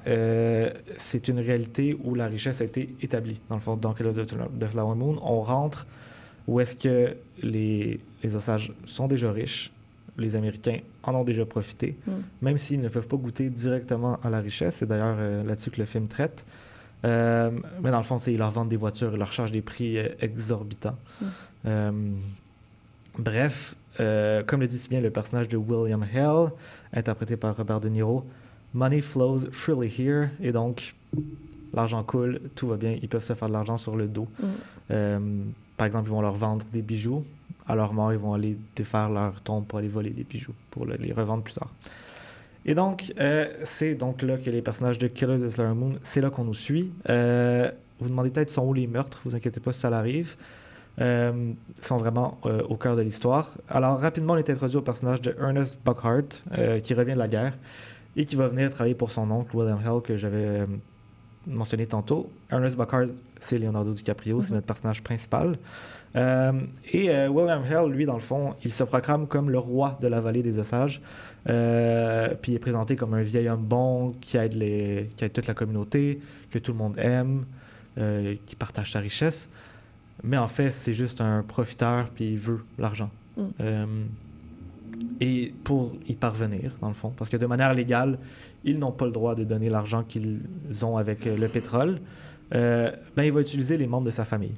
[0.95, 3.37] c'est une réalité où la richesse a été établie.
[3.49, 5.85] Dans le fond, dans le de, Flower Moon, on rentre
[6.47, 9.73] où est-ce que les, les Osages sont déjà riches,
[10.17, 12.11] les Américains en ont déjà profité, Mm.
[12.41, 14.75] même s'ils ne peuvent pas goûter directement à la richesse.
[14.79, 16.45] C'est d'ailleurs euh, là-dessus que le film traite.
[17.05, 19.61] Euh, mais dans le fond, c'est- ils leur vendent des voitures, ils leur chargent des
[19.61, 20.97] prix euh, exorbitants.
[21.65, 22.11] Mm.
[23.17, 26.49] Bref, comme le dit si bien le personnage de William Hell,
[26.93, 28.25] interprété par Robert De Niro,
[28.73, 30.95] Money flows freely here, et donc
[31.73, 34.27] l'argent coule, tout va bien, ils peuvent se faire de l'argent sur le dos.
[34.89, 35.41] Mm.
[35.77, 37.23] Par exemple, ils vont leur vendre des bijoux.
[37.67, 40.85] À leur mort, ils vont aller défaire leur tombe pour aller voler les bijoux, pour
[40.85, 41.69] le- les revendre plus tard.
[42.65, 45.93] Et donc, euh, c'est donc là que les personnages de Killers of the Flower Moon,
[46.03, 46.91] c'est là qu'on nous suit.
[47.09, 50.35] Euh, vous vous demandez peut-être sont où les meurtres, vous inquiétez pas si ça l'arrive.
[51.01, 51.31] Euh,
[51.79, 53.51] ils sont vraiment euh, au cœur de l'histoire.
[53.69, 56.23] Alors, rapidement, on est introduit au personnage de Ernest Buckhart,
[56.57, 57.53] euh, qui revient de la guerre
[58.15, 60.65] et qui va venir travailler pour son oncle, William Hell, que j'avais
[61.47, 62.29] mentionné tantôt.
[62.51, 63.07] Ernest Buckhart,
[63.41, 64.55] c'est Leonardo DiCaprio, c'est Mhm.
[64.55, 65.57] notre personnage principal.
[66.15, 66.51] Euh,
[66.91, 70.07] et euh, William Hell, lui, dans le fond, il se proclame comme le roi de
[70.07, 71.01] la vallée des Osages.
[71.49, 75.33] Euh, puis il est présenté comme un vieil homme bon qui aide, les, qui aide
[75.33, 76.21] toute la communauté,
[76.51, 77.45] que tout le monde aime,
[77.97, 79.49] euh, qui partage sa richesse.
[80.23, 83.09] Mais en fait, c'est juste un profiteur, puis il veut l'argent.
[83.35, 83.43] Mm.
[83.61, 83.85] Euh,
[85.19, 88.19] et pour y parvenir, dans le fond, parce que de manière légale,
[88.63, 90.39] ils n'ont pas le droit de donner l'argent qu'ils
[90.83, 91.99] ont avec le pétrole,
[92.51, 94.53] ben, il va utiliser les membres de sa famille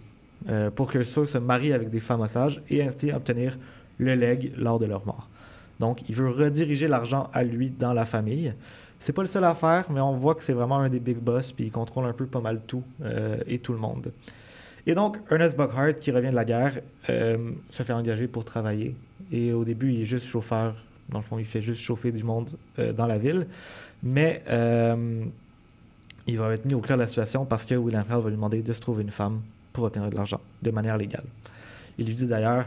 [0.48, 3.58] euh, pour que ceux se marient avec des femmes osages et ainsi obtenir
[3.98, 5.28] le legs lors de leur mort.
[5.80, 8.54] Donc, il veut rediriger l'argent à lui dans la famille.
[9.00, 11.18] C'est pas le seul à faire, mais on voit que c'est vraiment un des big
[11.18, 14.12] boss, puis il contrôle un peu pas mal tout euh, et tout le monde.
[14.86, 16.80] Et donc, Ernest Buckhart, qui revient de la guerre,
[17.10, 17.38] euh,
[17.72, 18.96] se fait engager pour travailler.
[19.32, 20.76] Et au début, il est juste chauffeur.
[21.10, 23.48] Dans le fond, il fait juste chauffer du monde dans la ville.
[24.04, 24.44] Mais
[26.28, 28.36] il va être mis au cœur de la situation parce que William Hell va lui
[28.36, 29.40] demander de se trouver une femme
[29.76, 31.26] pour obtenir de l'argent de manière légale.
[31.98, 32.66] Il lui dit d'ailleurs,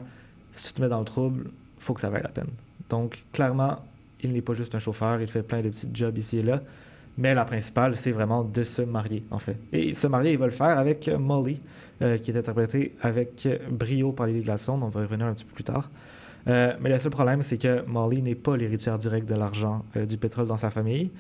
[0.53, 2.51] si tu te mets dans le trouble, faut que ça vaille la peine.
[2.91, 3.79] Donc, clairement,
[4.23, 6.61] il n'est pas juste un chauffeur, il fait plein de petits jobs ici et là.
[7.17, 9.57] Mais la principale, c'est vraiment de se marier, en fait.
[9.73, 11.59] Et se marier, il va le faire avec euh, Molly,
[12.01, 14.83] euh, qui est interprétée avec euh, brio par Lily Gladstone.
[14.83, 15.89] On va y revenir un petit peu plus tard.
[16.47, 20.47] Mais le seul problème, c'est que Molly n'est pas l'héritière directe de l'argent du pétrole
[20.47, 21.11] dans sa famille.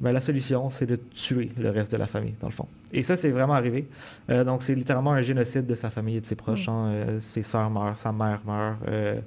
[0.00, 2.68] Mais la solution, c'est de tuer le reste de la famille, dans le fond.
[2.92, 3.88] Et ça, c'est vraiment arrivé.
[4.30, 6.68] Euh, donc, c'est littéralement un génocide de sa famille et de ses proches.
[6.68, 6.86] hein.
[6.88, 9.18] Euh, ses sœurs meurent, sa mère meurt, euh,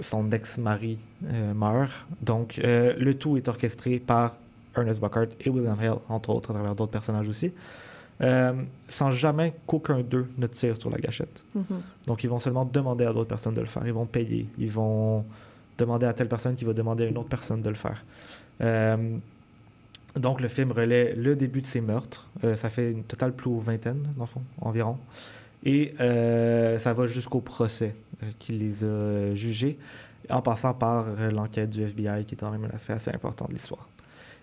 [0.00, 0.98] son ex-mari
[1.54, 1.92] meurt.
[2.22, 4.34] Donc, le tout est orchestré par
[4.76, 7.52] Ernest Buckhart et William Hale, entre autres, à travers d'autres personnages aussi,
[8.88, 11.44] sans jamais qu'aucun d'eux ne tire sur la gâchette.
[11.54, 11.64] Mhm.
[12.06, 13.82] Donc, ils vont seulement demander à d'autres personnes de le faire.
[13.86, 14.46] Ils vont payer.
[14.58, 15.24] Ils vont
[15.76, 18.02] demander à telle personne qui va demander à une autre personne de le faire.
[20.16, 22.26] Donc, le film relaie le début de ces meurtres.
[22.44, 24.98] Euh, ça fait une totale plus aux vingtaine, dans le fond, environ.
[25.64, 29.78] Et euh, ça va jusqu'au procès euh, qui les a jugés,
[30.28, 33.52] en passant par l'enquête du FBI, qui est quand même un aspect assez important de
[33.52, 33.88] l'histoire.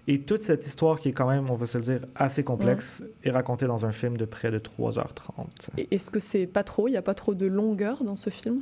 [0.10, 3.04] Et toute cette histoire, qui est quand même, on va se le dire, assez complexe,
[3.26, 5.70] est racontée dans un film de près de 3h30.
[5.78, 6.88] Et Est-ce que c'est pas trop?
[6.88, 8.56] Il n'y a pas trop de longueur dans ce film?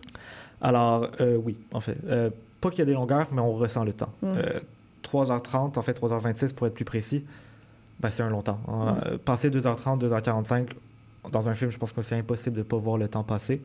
[0.59, 1.97] Alors, euh, oui, en fait.
[2.07, 4.11] Euh, pas qu'il y a des longueurs, mais on ressent le temps.
[4.23, 4.25] Mm.
[4.25, 4.59] Euh,
[5.05, 7.25] 3h30, en fait 3h26 pour être plus précis,
[7.99, 8.59] ben, c'est un long temps.
[8.69, 10.67] Euh, passer 2h30, 2h45,
[11.31, 13.61] dans un film, je pense que c'est impossible de ne pas voir le temps passer.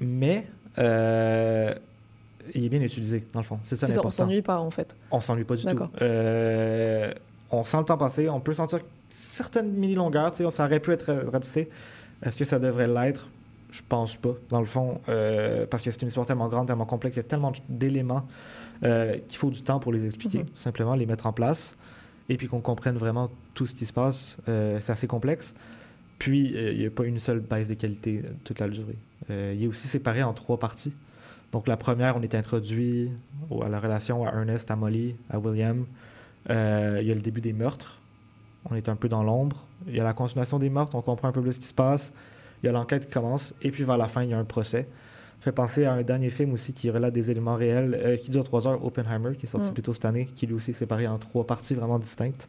[0.00, 0.46] Mais
[0.78, 1.74] euh,
[2.54, 3.58] il est bien utilisé, dans le fond.
[3.64, 4.10] C'est ça ça, on l'important.
[4.10, 4.96] s'ennuie pas en fait.
[5.10, 5.78] On s'ennuie pas du tout.
[6.00, 7.12] Euh,
[7.50, 8.28] on sent le temps passer.
[8.28, 8.80] On peut sentir
[9.10, 10.34] certaines mini-longueurs.
[10.52, 11.68] Ça aurait pu être rapetissé.
[12.22, 13.28] Est-ce que ça devrait l'être?
[13.70, 16.86] Je pense pas, dans le fond, euh, parce que c'est une histoire tellement grande, tellement
[16.86, 18.26] complexe, il y a tellement d'éléments
[18.82, 21.76] euh, qu'il faut du temps pour les expliquer, tout simplement, les mettre en place,
[22.28, 24.38] et puis qu'on comprenne vraiment tout ce qui se passe.
[24.48, 25.54] Euh, c'est assez complexe.
[26.18, 28.96] Puis, euh, il n'y a pas une seule baisse de qualité toute la durée.
[29.28, 30.92] Il est aussi séparé en trois parties.
[31.52, 33.10] Donc, la première, on est introduit
[33.50, 35.84] au- à la relation à Ernest, à Molly, à William.
[36.48, 36.54] Il y
[37.10, 37.98] a le début des meurtres.
[38.70, 39.64] On est un peu dans l'ombre.
[39.88, 40.94] Il y a la continuation des meurtres.
[40.94, 42.12] On comprend un peu plus ce qui se passe.
[42.62, 43.52] Il y a l'enquête qui commence.
[43.62, 44.86] Et puis, vers la fin, il y a un procès.
[45.46, 48.42] Fait penser à un dernier film aussi qui relate des éléments réels, euh, qui dure
[48.42, 49.74] trois heures, Oppenheimer, qui est sorti Mm.
[49.74, 52.48] plus tôt cette année, qui lui aussi est séparé en trois parties vraiment distinctes.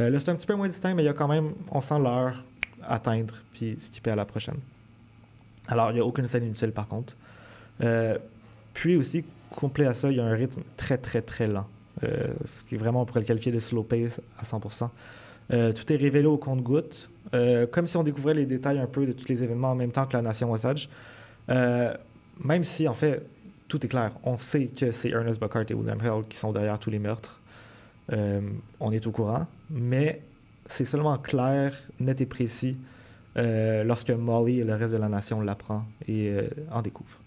[0.00, 1.82] Euh, là, c'est un petit peu moins distinct, mais il y a quand même, on
[1.82, 2.42] sent l'heure
[2.88, 4.56] atteindre, puis skipper à la prochaine.
[5.68, 7.14] Alors, il n'y a aucune scène inutile, par contre.
[7.82, 8.16] Euh,
[8.72, 11.66] puis aussi, complet à ça, il y a un rythme très, très, très lent.
[12.00, 14.88] Ce qui est vraiment, on pourrait le qualifier de slow pace à 100%.
[15.52, 17.10] Euh, tout est révélé au compte-goutte,
[17.70, 20.06] comme si on découvrait les détails un peu de tous les événements en même temps
[20.06, 20.88] que la nation Osage.
[22.44, 23.22] Même si, en fait,
[23.68, 24.12] tout est clair.
[24.24, 27.40] On sait que c'est Ernest Buckhart et William Hell qui sont derrière tous les meurtres.
[28.12, 28.40] Euh,
[28.80, 30.20] on est au courant, mais
[30.68, 32.76] c'est seulement clair, net et précis
[33.36, 37.18] euh, lorsque Molly et le reste de la nation l'apprend et euh, en découvre.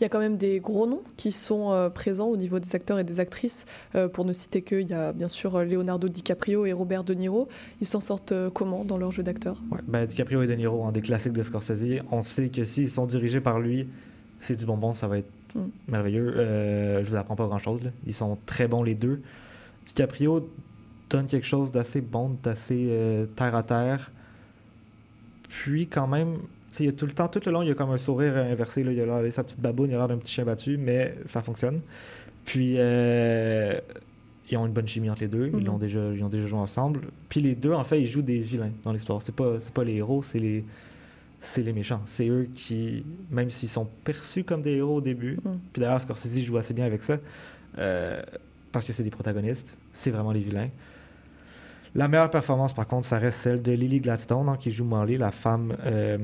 [0.00, 2.98] Il y a quand même des gros noms qui sont présents au niveau des acteurs
[2.98, 3.64] et des actrices.
[4.12, 7.48] Pour ne citer que, il y a bien sûr Leonardo DiCaprio et Robert De Niro.
[7.80, 9.56] Ils s'en sortent comment dans leur jeu d'acteur?
[9.70, 12.90] Ouais, ben, DiCaprio et De Niro, hein, des classiques de Scorsese, on sait que s'ils
[12.90, 13.88] sont dirigés par lui,
[14.44, 15.60] c'est du bonbon, ça va être Mm.
[15.88, 16.34] merveilleux.
[16.36, 17.80] Euh, je vous apprends pas grand-chose.
[18.06, 19.20] Ils sont très bons les deux.
[19.86, 20.48] DiCaprio
[21.10, 24.10] donne quelque chose d'assez bon, d'assez euh, terre à terre.
[25.48, 26.34] Puis quand même,
[26.70, 27.90] tu sais, il y a tout le temps, tout le long, il y a comme
[27.92, 28.82] un sourire inversé.
[28.82, 28.92] Là.
[28.92, 31.40] Il a l'air- sa petite baboune, il a l'air d'un petit chien battu, mais ça
[31.40, 31.80] fonctionne.
[32.44, 33.78] Puis euh,
[34.50, 35.46] ils ont une bonne chimie entre les deux.
[35.48, 35.64] Ils, Mhm.
[35.66, 37.00] l'ont déjà, ils ont déjà joué ensemble.
[37.28, 39.22] Puis les deux, en fait, ils jouent des vilains dans l'histoire.
[39.22, 40.64] C'est pas, c'est pas les héros, c'est les,
[41.44, 42.00] c'est les méchants.
[42.06, 45.50] C'est eux qui, même s'ils sont perçus comme des héros au début, Mm.
[45.72, 47.18] puis d'ailleurs Scorsese joue assez bien avec ça,
[47.78, 48.22] euh,
[48.72, 50.68] parce que c'est des protagonistes, c'est vraiment les vilains.
[51.94, 55.16] La meilleure performance, par contre, ça reste celle de Lily Gladstone, hein, qui joue Molly,
[55.16, 56.18] la femme euh,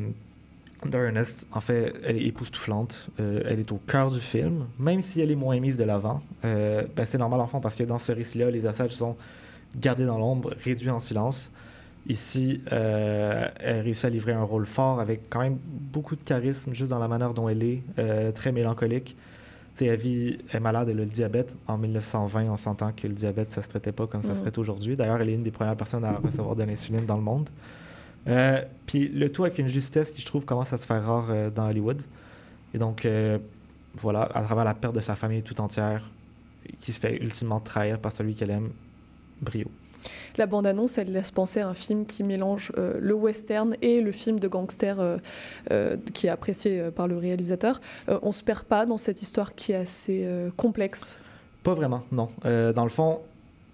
[0.85, 1.47] d'Ernest.
[1.53, 3.09] En fait, elle est époustouflante.
[3.21, 6.23] Euh, elle est au cœur du film, même si elle est moins mise de l'avant.
[6.45, 9.17] Euh, ben, c'est normal, en fond, parce que dans ce récit-là, les Osages sont
[9.77, 11.53] gardés dans l'ombre, réduits en silence.
[12.09, 15.59] Ici, euh, elle réussit à livrer un rôle fort avec quand même
[15.93, 19.15] beaucoup de charisme, juste dans la manière dont elle est, euh, très mélancolique.
[19.77, 21.57] Tu sais, elle, vit, elle est malade, elle a le diabète.
[21.69, 24.41] En 1920, on s'entend que le diabète, ça se traitait pas comme ça se Mhm.
[24.43, 24.97] traite aujourd'hui.
[24.97, 27.49] D'ailleurs, elle est une des premières personnes à recevoir de l'insuline dans le monde.
[28.29, 31.29] Euh, Puis le tout avec une justesse qui, je trouve, commence à se faire rare
[31.55, 32.03] dans Hollywood.
[32.75, 33.07] Et donc,
[33.97, 36.03] voilà, à travers la perte de sa famille tout entière,
[36.81, 38.71] qui se fait ultimement trahir par celui qu'elle aime,
[39.41, 39.67] brio.
[40.37, 44.13] La bande-annonce, elle laisse penser à un film qui mélange euh, le western et le
[44.13, 45.19] film de gangster euh,
[45.71, 47.81] euh, qui est apprécié par le réalisateur.
[48.23, 51.21] On se perd pas dans cette histoire qui est assez complexe.
[51.63, 52.29] Pas vraiment, non.
[52.45, 53.21] Dans le fond,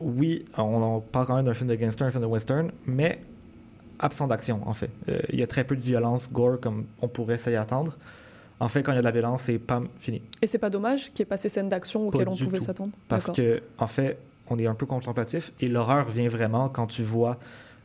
[0.00, 3.18] oui, on, on parle quand même d'un film de gangster, un film de western, mais
[3.98, 4.90] absent d'action, en fait.
[5.32, 7.96] Il y a très peu de violence, gore, comme on pourrait s'y attendre.
[8.58, 10.22] En fait, quand il y a de la violence, c'est pam, fini.
[10.40, 12.92] Et c'est pas dommage qu'il n'y ait pas ces scènes d'action auxquelles on pouvait s'attendre.
[13.08, 17.02] Parce que, en fait, on est un peu contemplatif et l'horreur vient vraiment quand tu
[17.02, 17.36] vois,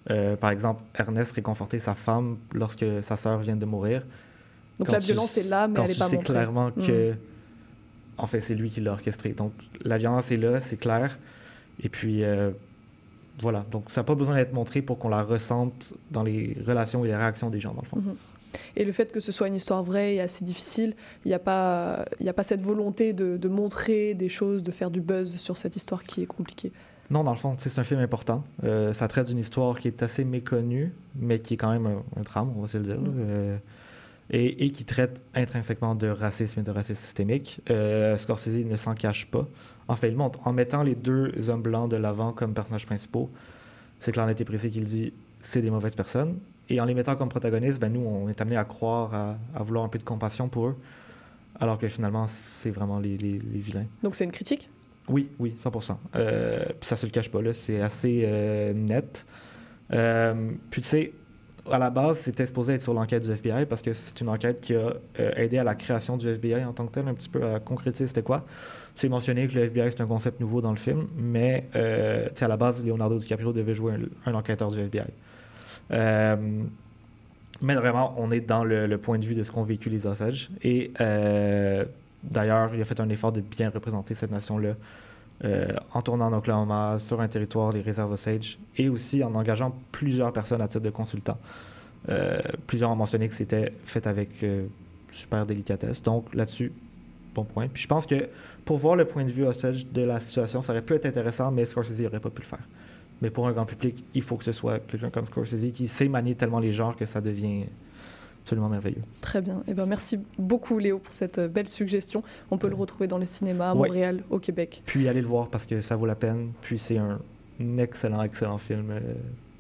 [0.09, 4.01] euh, par exemple, Ernest réconforter sa femme lorsque sa sœur vient de mourir.
[4.79, 6.33] Donc Quand la tu violence est là, mais quand elle n'est tu pas sais montrée.
[6.33, 6.87] clairement Mm.
[6.87, 7.13] que,
[8.17, 9.29] en fait, c'est lui qui l'a orchestré.
[9.33, 11.17] Donc la violence est là, c'est clair.
[11.83, 12.51] Et puis euh,
[13.39, 13.65] voilà.
[13.71, 17.09] Donc ça n'a pas besoin d'être montré pour qu'on la ressente dans les relations et
[17.09, 17.97] les réactions des gens, dans le fond.
[17.97, 18.15] Mhm.
[18.75, 21.39] Et le fait que ce soit une histoire vraie et assez difficile, il n'y a,
[21.39, 25.37] pas- y a pas cette volonté de, de montrer des choses, de faire du buzz
[25.37, 26.71] sur cette histoire qui est compliquée.
[27.09, 28.43] Non, dans le fond, c'est un film important.
[28.63, 32.03] Euh, ça traite d'une histoire qui est assez méconnue, mais qui est quand même un,
[32.19, 32.99] un drame, on va se le dire.
[32.99, 33.13] Mm.
[33.19, 33.57] Euh,
[34.33, 37.59] et, et qui traite intrinsèquement de racisme et de racisme systémique.
[37.69, 39.45] Euh, Scorsese ne s'en cache pas.
[39.89, 43.29] En fait, il montre, en mettant les deux hommes blancs de l'avant comme personnages principaux,
[43.99, 45.11] c'est clair, net et précis qu'il dit
[45.41, 46.39] c'est des mauvaises personnes.
[46.73, 49.63] Et en les mettant comme protagonistes, ben, nous, on est amené à croire, à, à
[49.63, 50.75] vouloir un peu de compassion pour eux,
[51.59, 53.85] alors que finalement, c'est vraiment les, les- les vilains.
[54.03, 54.69] Donc c'est une critique?
[55.09, 55.95] Oui, oui, 100%.
[56.15, 57.53] Euh, puis ça se le cache pas, là.
[57.53, 59.25] C'est assez euh, net.
[59.93, 61.11] Euh, puis tu sais,
[61.69, 64.61] à la base, c'était supposé être sur l'enquête du FBI parce que c'est une enquête
[64.61, 64.93] qui a
[65.35, 68.07] aidé à la création du FBI en tant que tel, un petit peu à concrétiser
[68.07, 68.45] c'était quoi.
[68.95, 71.79] C'est mentionné que le FBI, c'est un concept nouveau dans le film, mais tu
[72.39, 73.93] sais, à la base, Leonardo DiCaprio devait jouer
[74.25, 75.03] un, un enquêteur du FBI.
[75.91, 76.35] Euh,
[77.61, 80.49] mais vraiment, on est dans le, point de vue de ce qu'ont vécu les Osages.
[80.63, 81.85] Et euh,
[82.23, 84.73] d'ailleurs, il a fait un effort de bien représenter cette nation-là
[85.43, 89.75] euh, en tournant en Oklahoma, sur un territoire, les réserves Osage, et aussi en engageant
[89.91, 91.37] plusieurs personnes à titre de consultants.
[92.65, 94.43] Plusieurs ont mentionné que c'était fait avec
[95.11, 96.01] super délicatesse.
[96.01, 96.71] Donc là-dessus,
[97.35, 97.67] bon point.
[97.67, 98.27] Puis je pense que
[98.65, 101.51] pour voir le point de vue Osage de la situation, ça aurait pu être intéressant,
[101.51, 102.63] mais Scorsese n'aurait pas pu le faire.
[103.21, 106.07] Mais pour un grand public, il faut que ce soit quelqu'un comme Scorsese qui sait
[106.07, 107.65] manier tellement les genres que ça devient
[108.43, 109.01] absolument merveilleux.
[109.21, 109.61] Très bien.
[109.67, 112.23] Eh ben, merci beaucoup Léo pour cette euh, belle suggestion.
[112.49, 113.87] On peut le retrouver dans les cinémas à Ouais.
[113.87, 114.81] Montréal, au Québec.
[114.85, 116.51] Puis allez le voir parce que ça vaut la peine.
[116.61, 117.19] Puis c'est un
[117.77, 118.89] excellent, excellent film.
[118.89, 118.99] euh,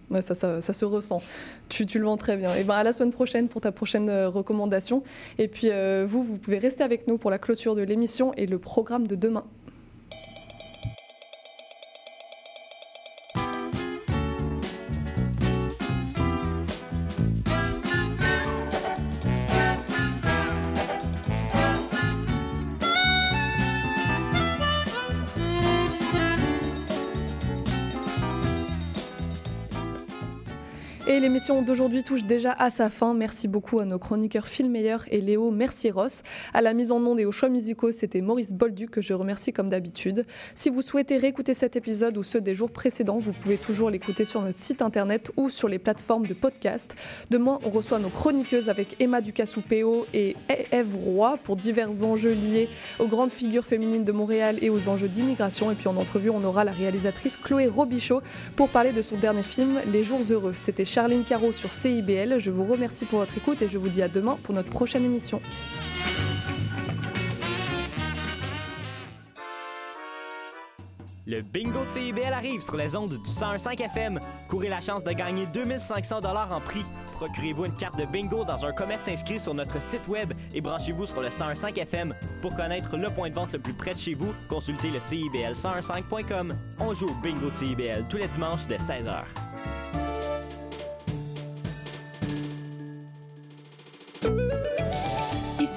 [0.09, 1.21] Ouais, ça, ça, ça se ressent.
[1.69, 2.53] Tu, tu le vends très bien.
[2.55, 5.03] Et ben à la semaine prochaine pour ta prochaine euh, recommandation.
[5.37, 8.45] Et puis euh, vous, vous pouvez rester avec nous pour la clôture de l'émission et
[8.45, 9.45] le programme de demain.
[31.11, 33.13] Et l'émission d'aujourd'hui touche déjà à sa fin.
[33.13, 36.21] Merci beaucoup à nos chroniqueurs Phil Meyer et Léo Mercier-Ross.
[36.53, 39.51] À la mise en onde et aux choix musicaux, c'était Maurice Bolduc que je remercie
[39.51, 40.25] comme d'habitude.
[40.55, 44.23] Si vous souhaitez réécouter cet épisode ou ceux des jours précédents, vous pouvez toujours l'écouter
[44.23, 46.95] sur notre site internet ou sur les plateformes de podcast.
[47.29, 50.37] Demain, on reçoit nos chroniqueuses avec Emma Ducassou-Péo et
[50.71, 52.69] Eve Roy pour divers enjeux liés
[52.99, 55.71] aux grandes figures féminines de Montréal et aux enjeux d'immigration.
[55.71, 58.21] Et puis en entrevue, on aura la réalisatrice Chloé Robichaud
[58.55, 60.53] pour parler de son dernier film, Les Jours Heureux.
[60.55, 62.39] C'était Charline Caro sur CIBL.
[62.39, 65.03] Je vous remercie pour votre écoute et je vous dis à demain pour notre prochaine
[65.03, 65.41] émission.
[71.27, 74.19] Le bingo de CIBL arrive sur les ondes du 101.5 FM.
[74.47, 76.85] Courez la chance de gagner 2500 dollars en prix.
[77.15, 81.07] Procurez-vous une carte de bingo dans un commerce inscrit sur notre site web et branchez-vous
[81.07, 82.15] sur le 101.5 FM.
[82.41, 86.55] Pour connaître le point de vente le plus près de chez vous, consultez le CIBL1015.com.
[86.79, 89.25] On joue au bingo de CIBL tous les dimanches dès 16h.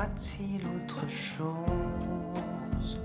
[0.00, 2.98] Y aura-t-il autre chose?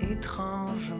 [0.00, 0.92] Étrange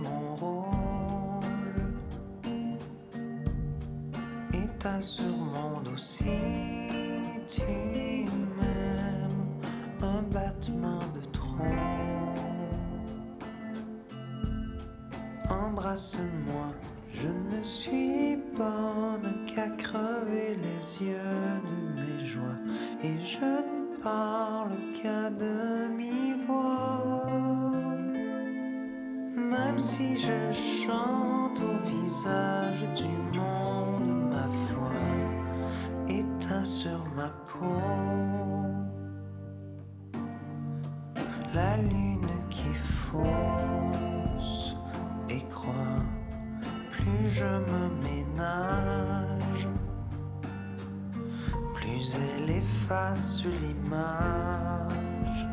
[53.18, 55.46] efface l'image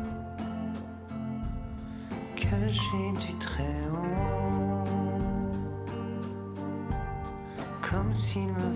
[2.36, 4.84] que j'ai du très haut,
[7.82, 8.72] comme s'il me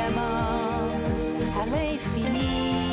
[0.00, 2.89] diamant à l'infini.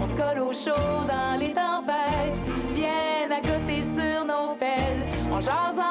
[0.00, 2.38] On se colle au chaud dans les tempêtes,
[2.74, 5.04] bien à côté sur nos pelles.
[5.30, 5.89] On jase en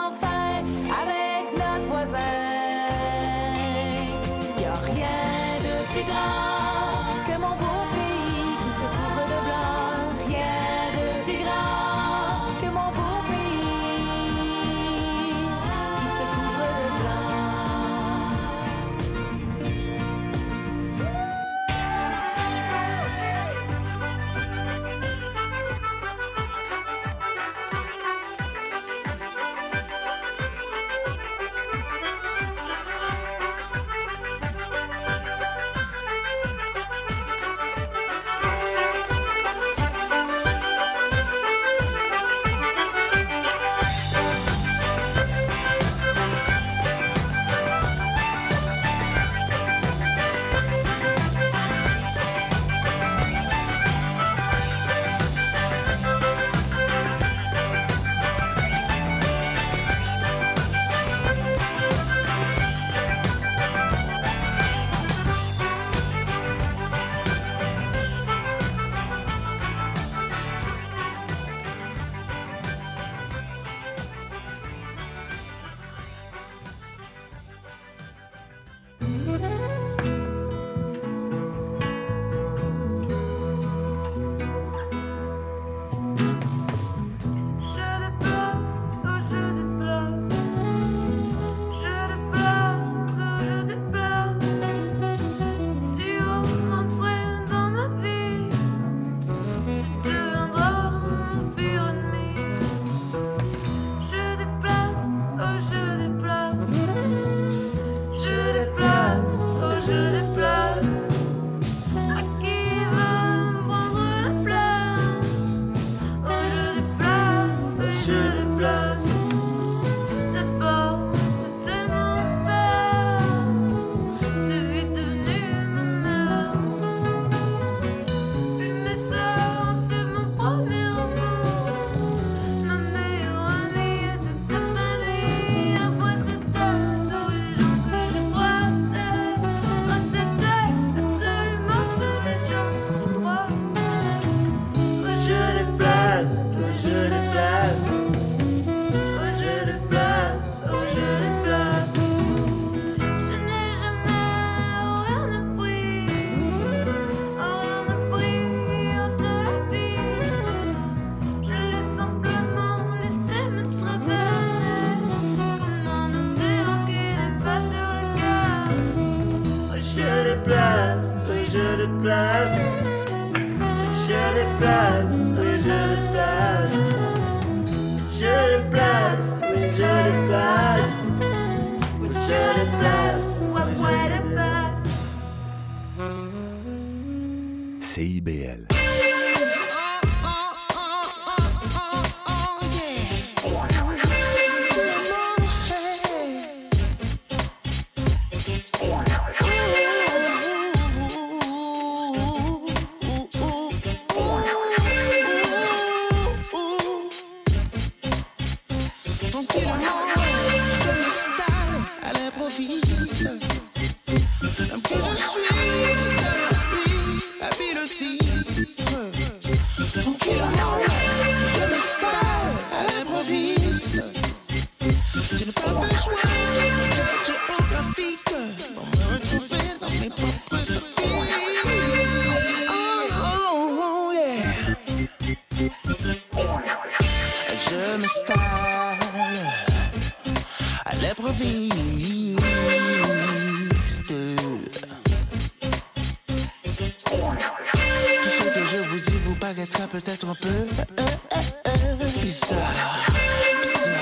[253.62, 254.00] psa,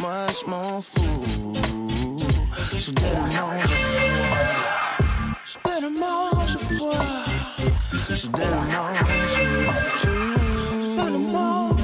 [0.00, 1.56] moi je m'en fous.
[2.76, 4.40] J'ai tellement de foi,
[5.44, 7.00] j'ai tellement de foi,
[8.14, 9.02] j'ai tellement de
[10.00, 10.36] tout,
[10.96, 11.82] tellement de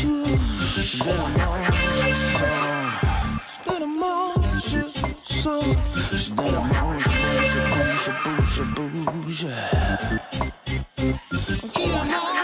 [0.00, 0.30] tout,
[0.76, 1.56] j'ai tellement
[1.90, 2.68] de sang.
[6.10, 9.46] Je dérange, bouge, bouge, bouge, bouge.
[11.74, 12.37] Qui la mange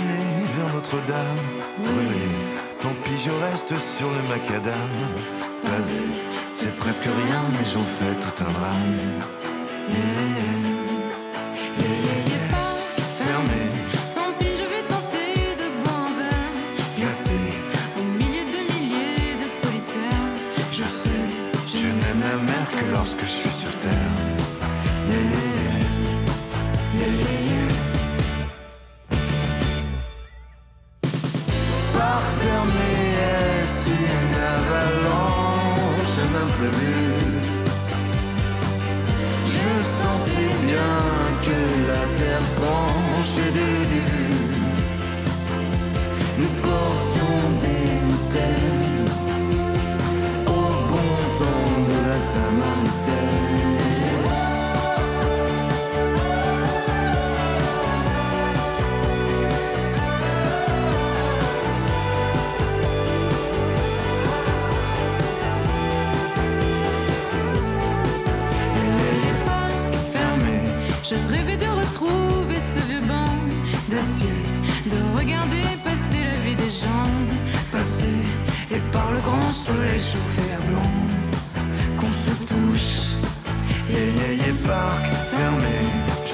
[0.00, 1.38] vers Notre-Dame,
[1.84, 2.28] brûlé.
[2.80, 4.88] Tant pis, je reste sur le macadam,
[5.62, 6.02] pavé.
[6.54, 9.18] C'est presque rien, mais j'en fais tout un drame.
[9.88, 10.71] Yeah.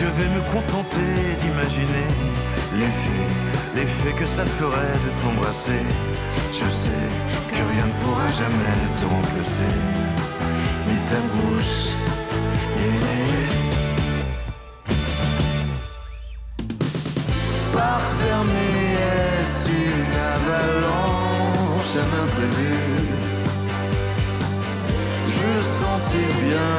[0.01, 2.07] Je vais me contenter d'imaginer
[2.79, 3.27] l'effet,
[3.75, 5.83] l'effet que ça ferait de t'embrasser.
[6.53, 7.09] Je sais
[7.51, 9.75] que rien ne pourra jamais te remplacer,
[10.87, 11.97] ni ta bouche.
[12.79, 13.01] Et...
[17.73, 23.28] Par fermée est une avalanche, un imprévu?
[25.49, 26.75] je sentais bien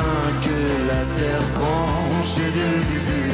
[0.46, 0.60] que
[0.92, 3.34] la terre penchait dès le début.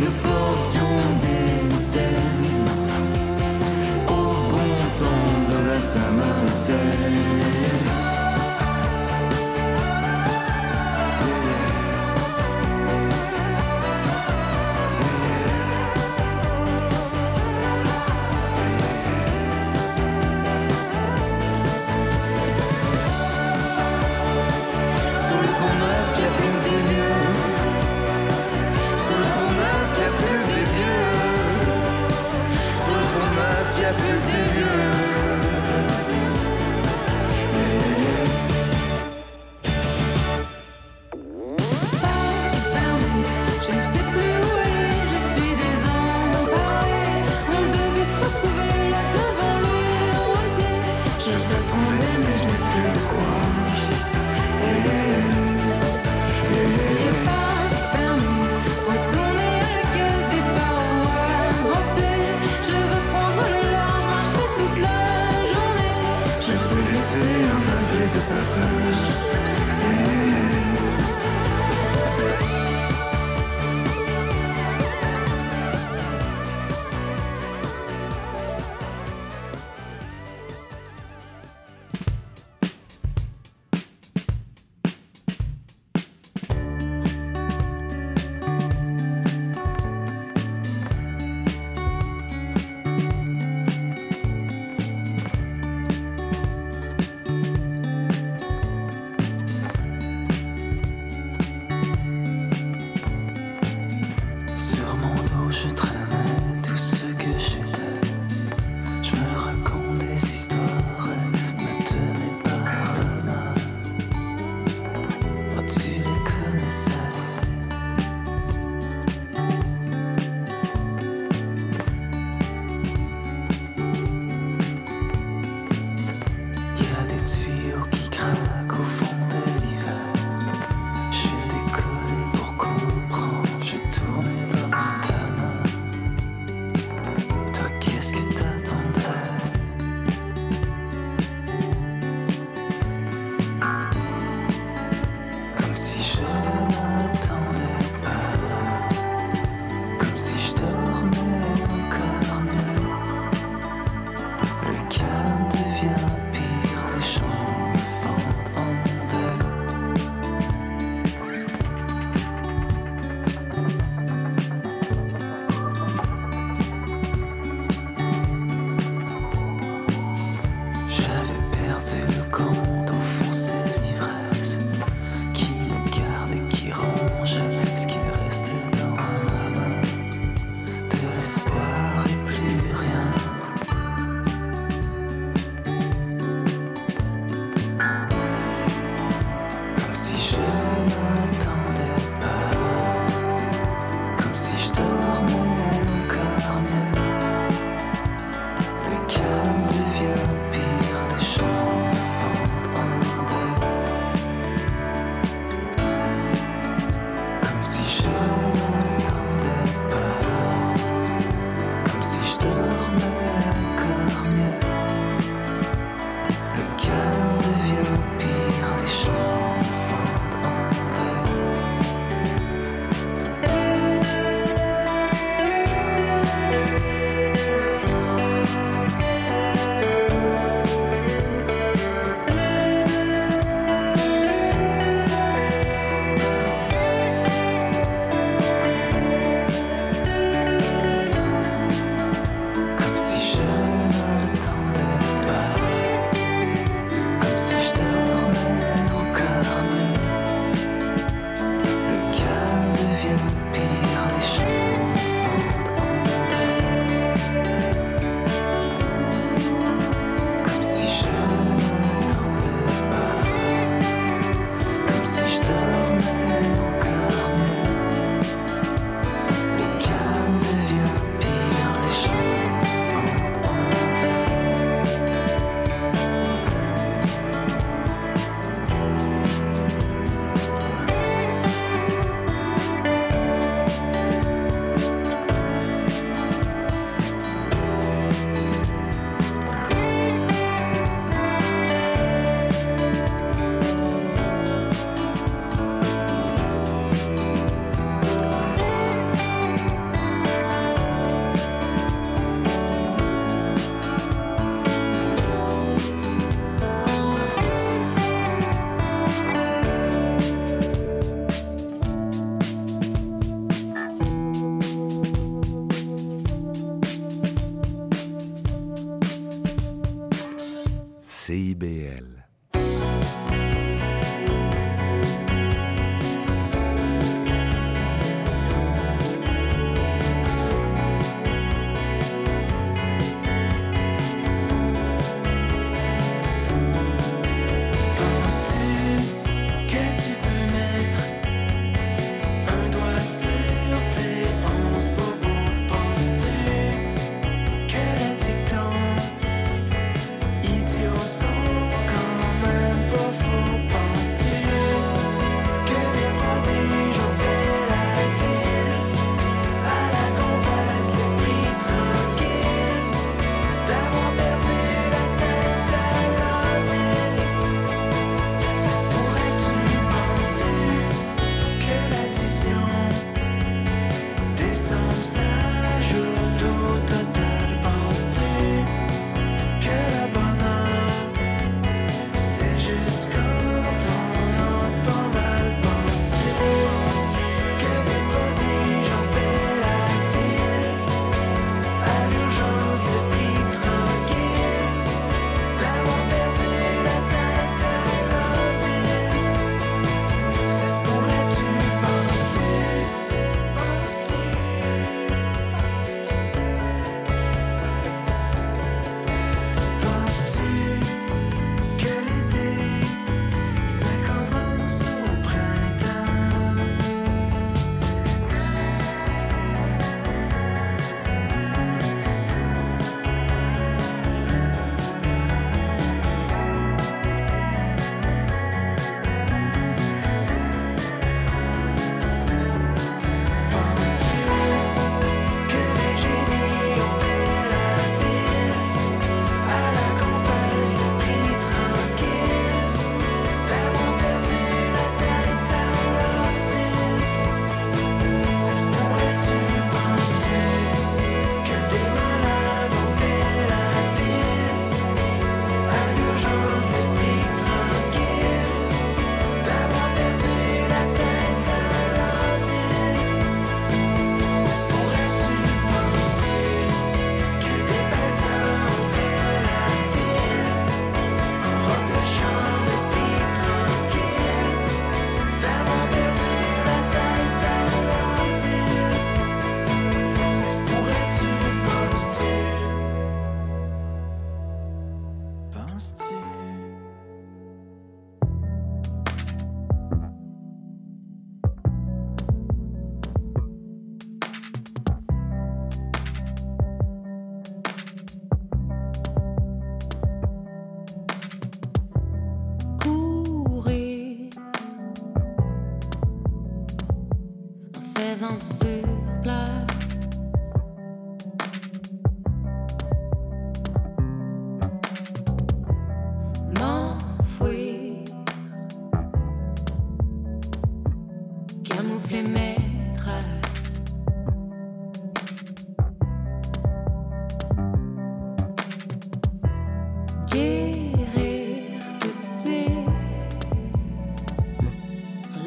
[0.00, 2.68] Nous portions des mitaines
[4.08, 4.10] au
[4.52, 6.88] bon temps de la Saint-Martin.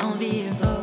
[0.04, 0.83] en vivant.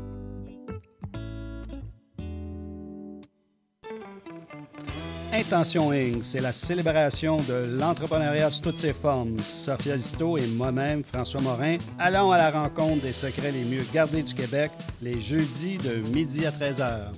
[5.33, 9.37] Intention Inc., c'est la célébration de l'entrepreneuriat sous toutes ses formes.
[9.37, 14.23] Sophia Zito et moi-même, François Morin, allons à la rencontre des secrets les mieux gardés
[14.23, 14.71] du Québec
[15.01, 17.11] les jeudis de midi à 13h.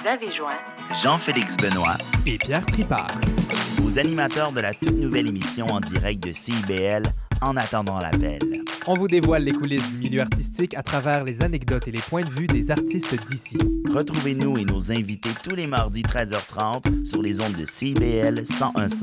[0.00, 0.58] Vous avez joint
[1.02, 3.14] Jean-Félix Benoît et Pierre Tripart,
[3.84, 7.04] aux animateurs de la toute nouvelle émission en direct de CIBL
[7.40, 8.61] En attendant l'appel.
[8.86, 12.22] On vous dévoile les coulisses du milieu artistique à travers les anecdotes et les points
[12.22, 13.58] de vue des artistes d'ici.
[13.94, 19.02] Retrouvez-nous et nos invités tous les mardis 13h30 sur les ondes de CIBL 1015.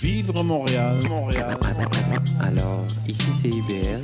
[0.00, 1.58] Vivre Montréal, Montréal.
[2.40, 4.00] Alors, ici c'est IBL.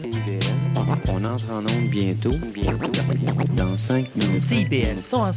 [1.08, 2.32] On entre en onde bientôt.
[2.52, 2.90] Bientôt.
[3.56, 4.42] Dans 5 minutes.
[4.42, 5.32] CIBL 105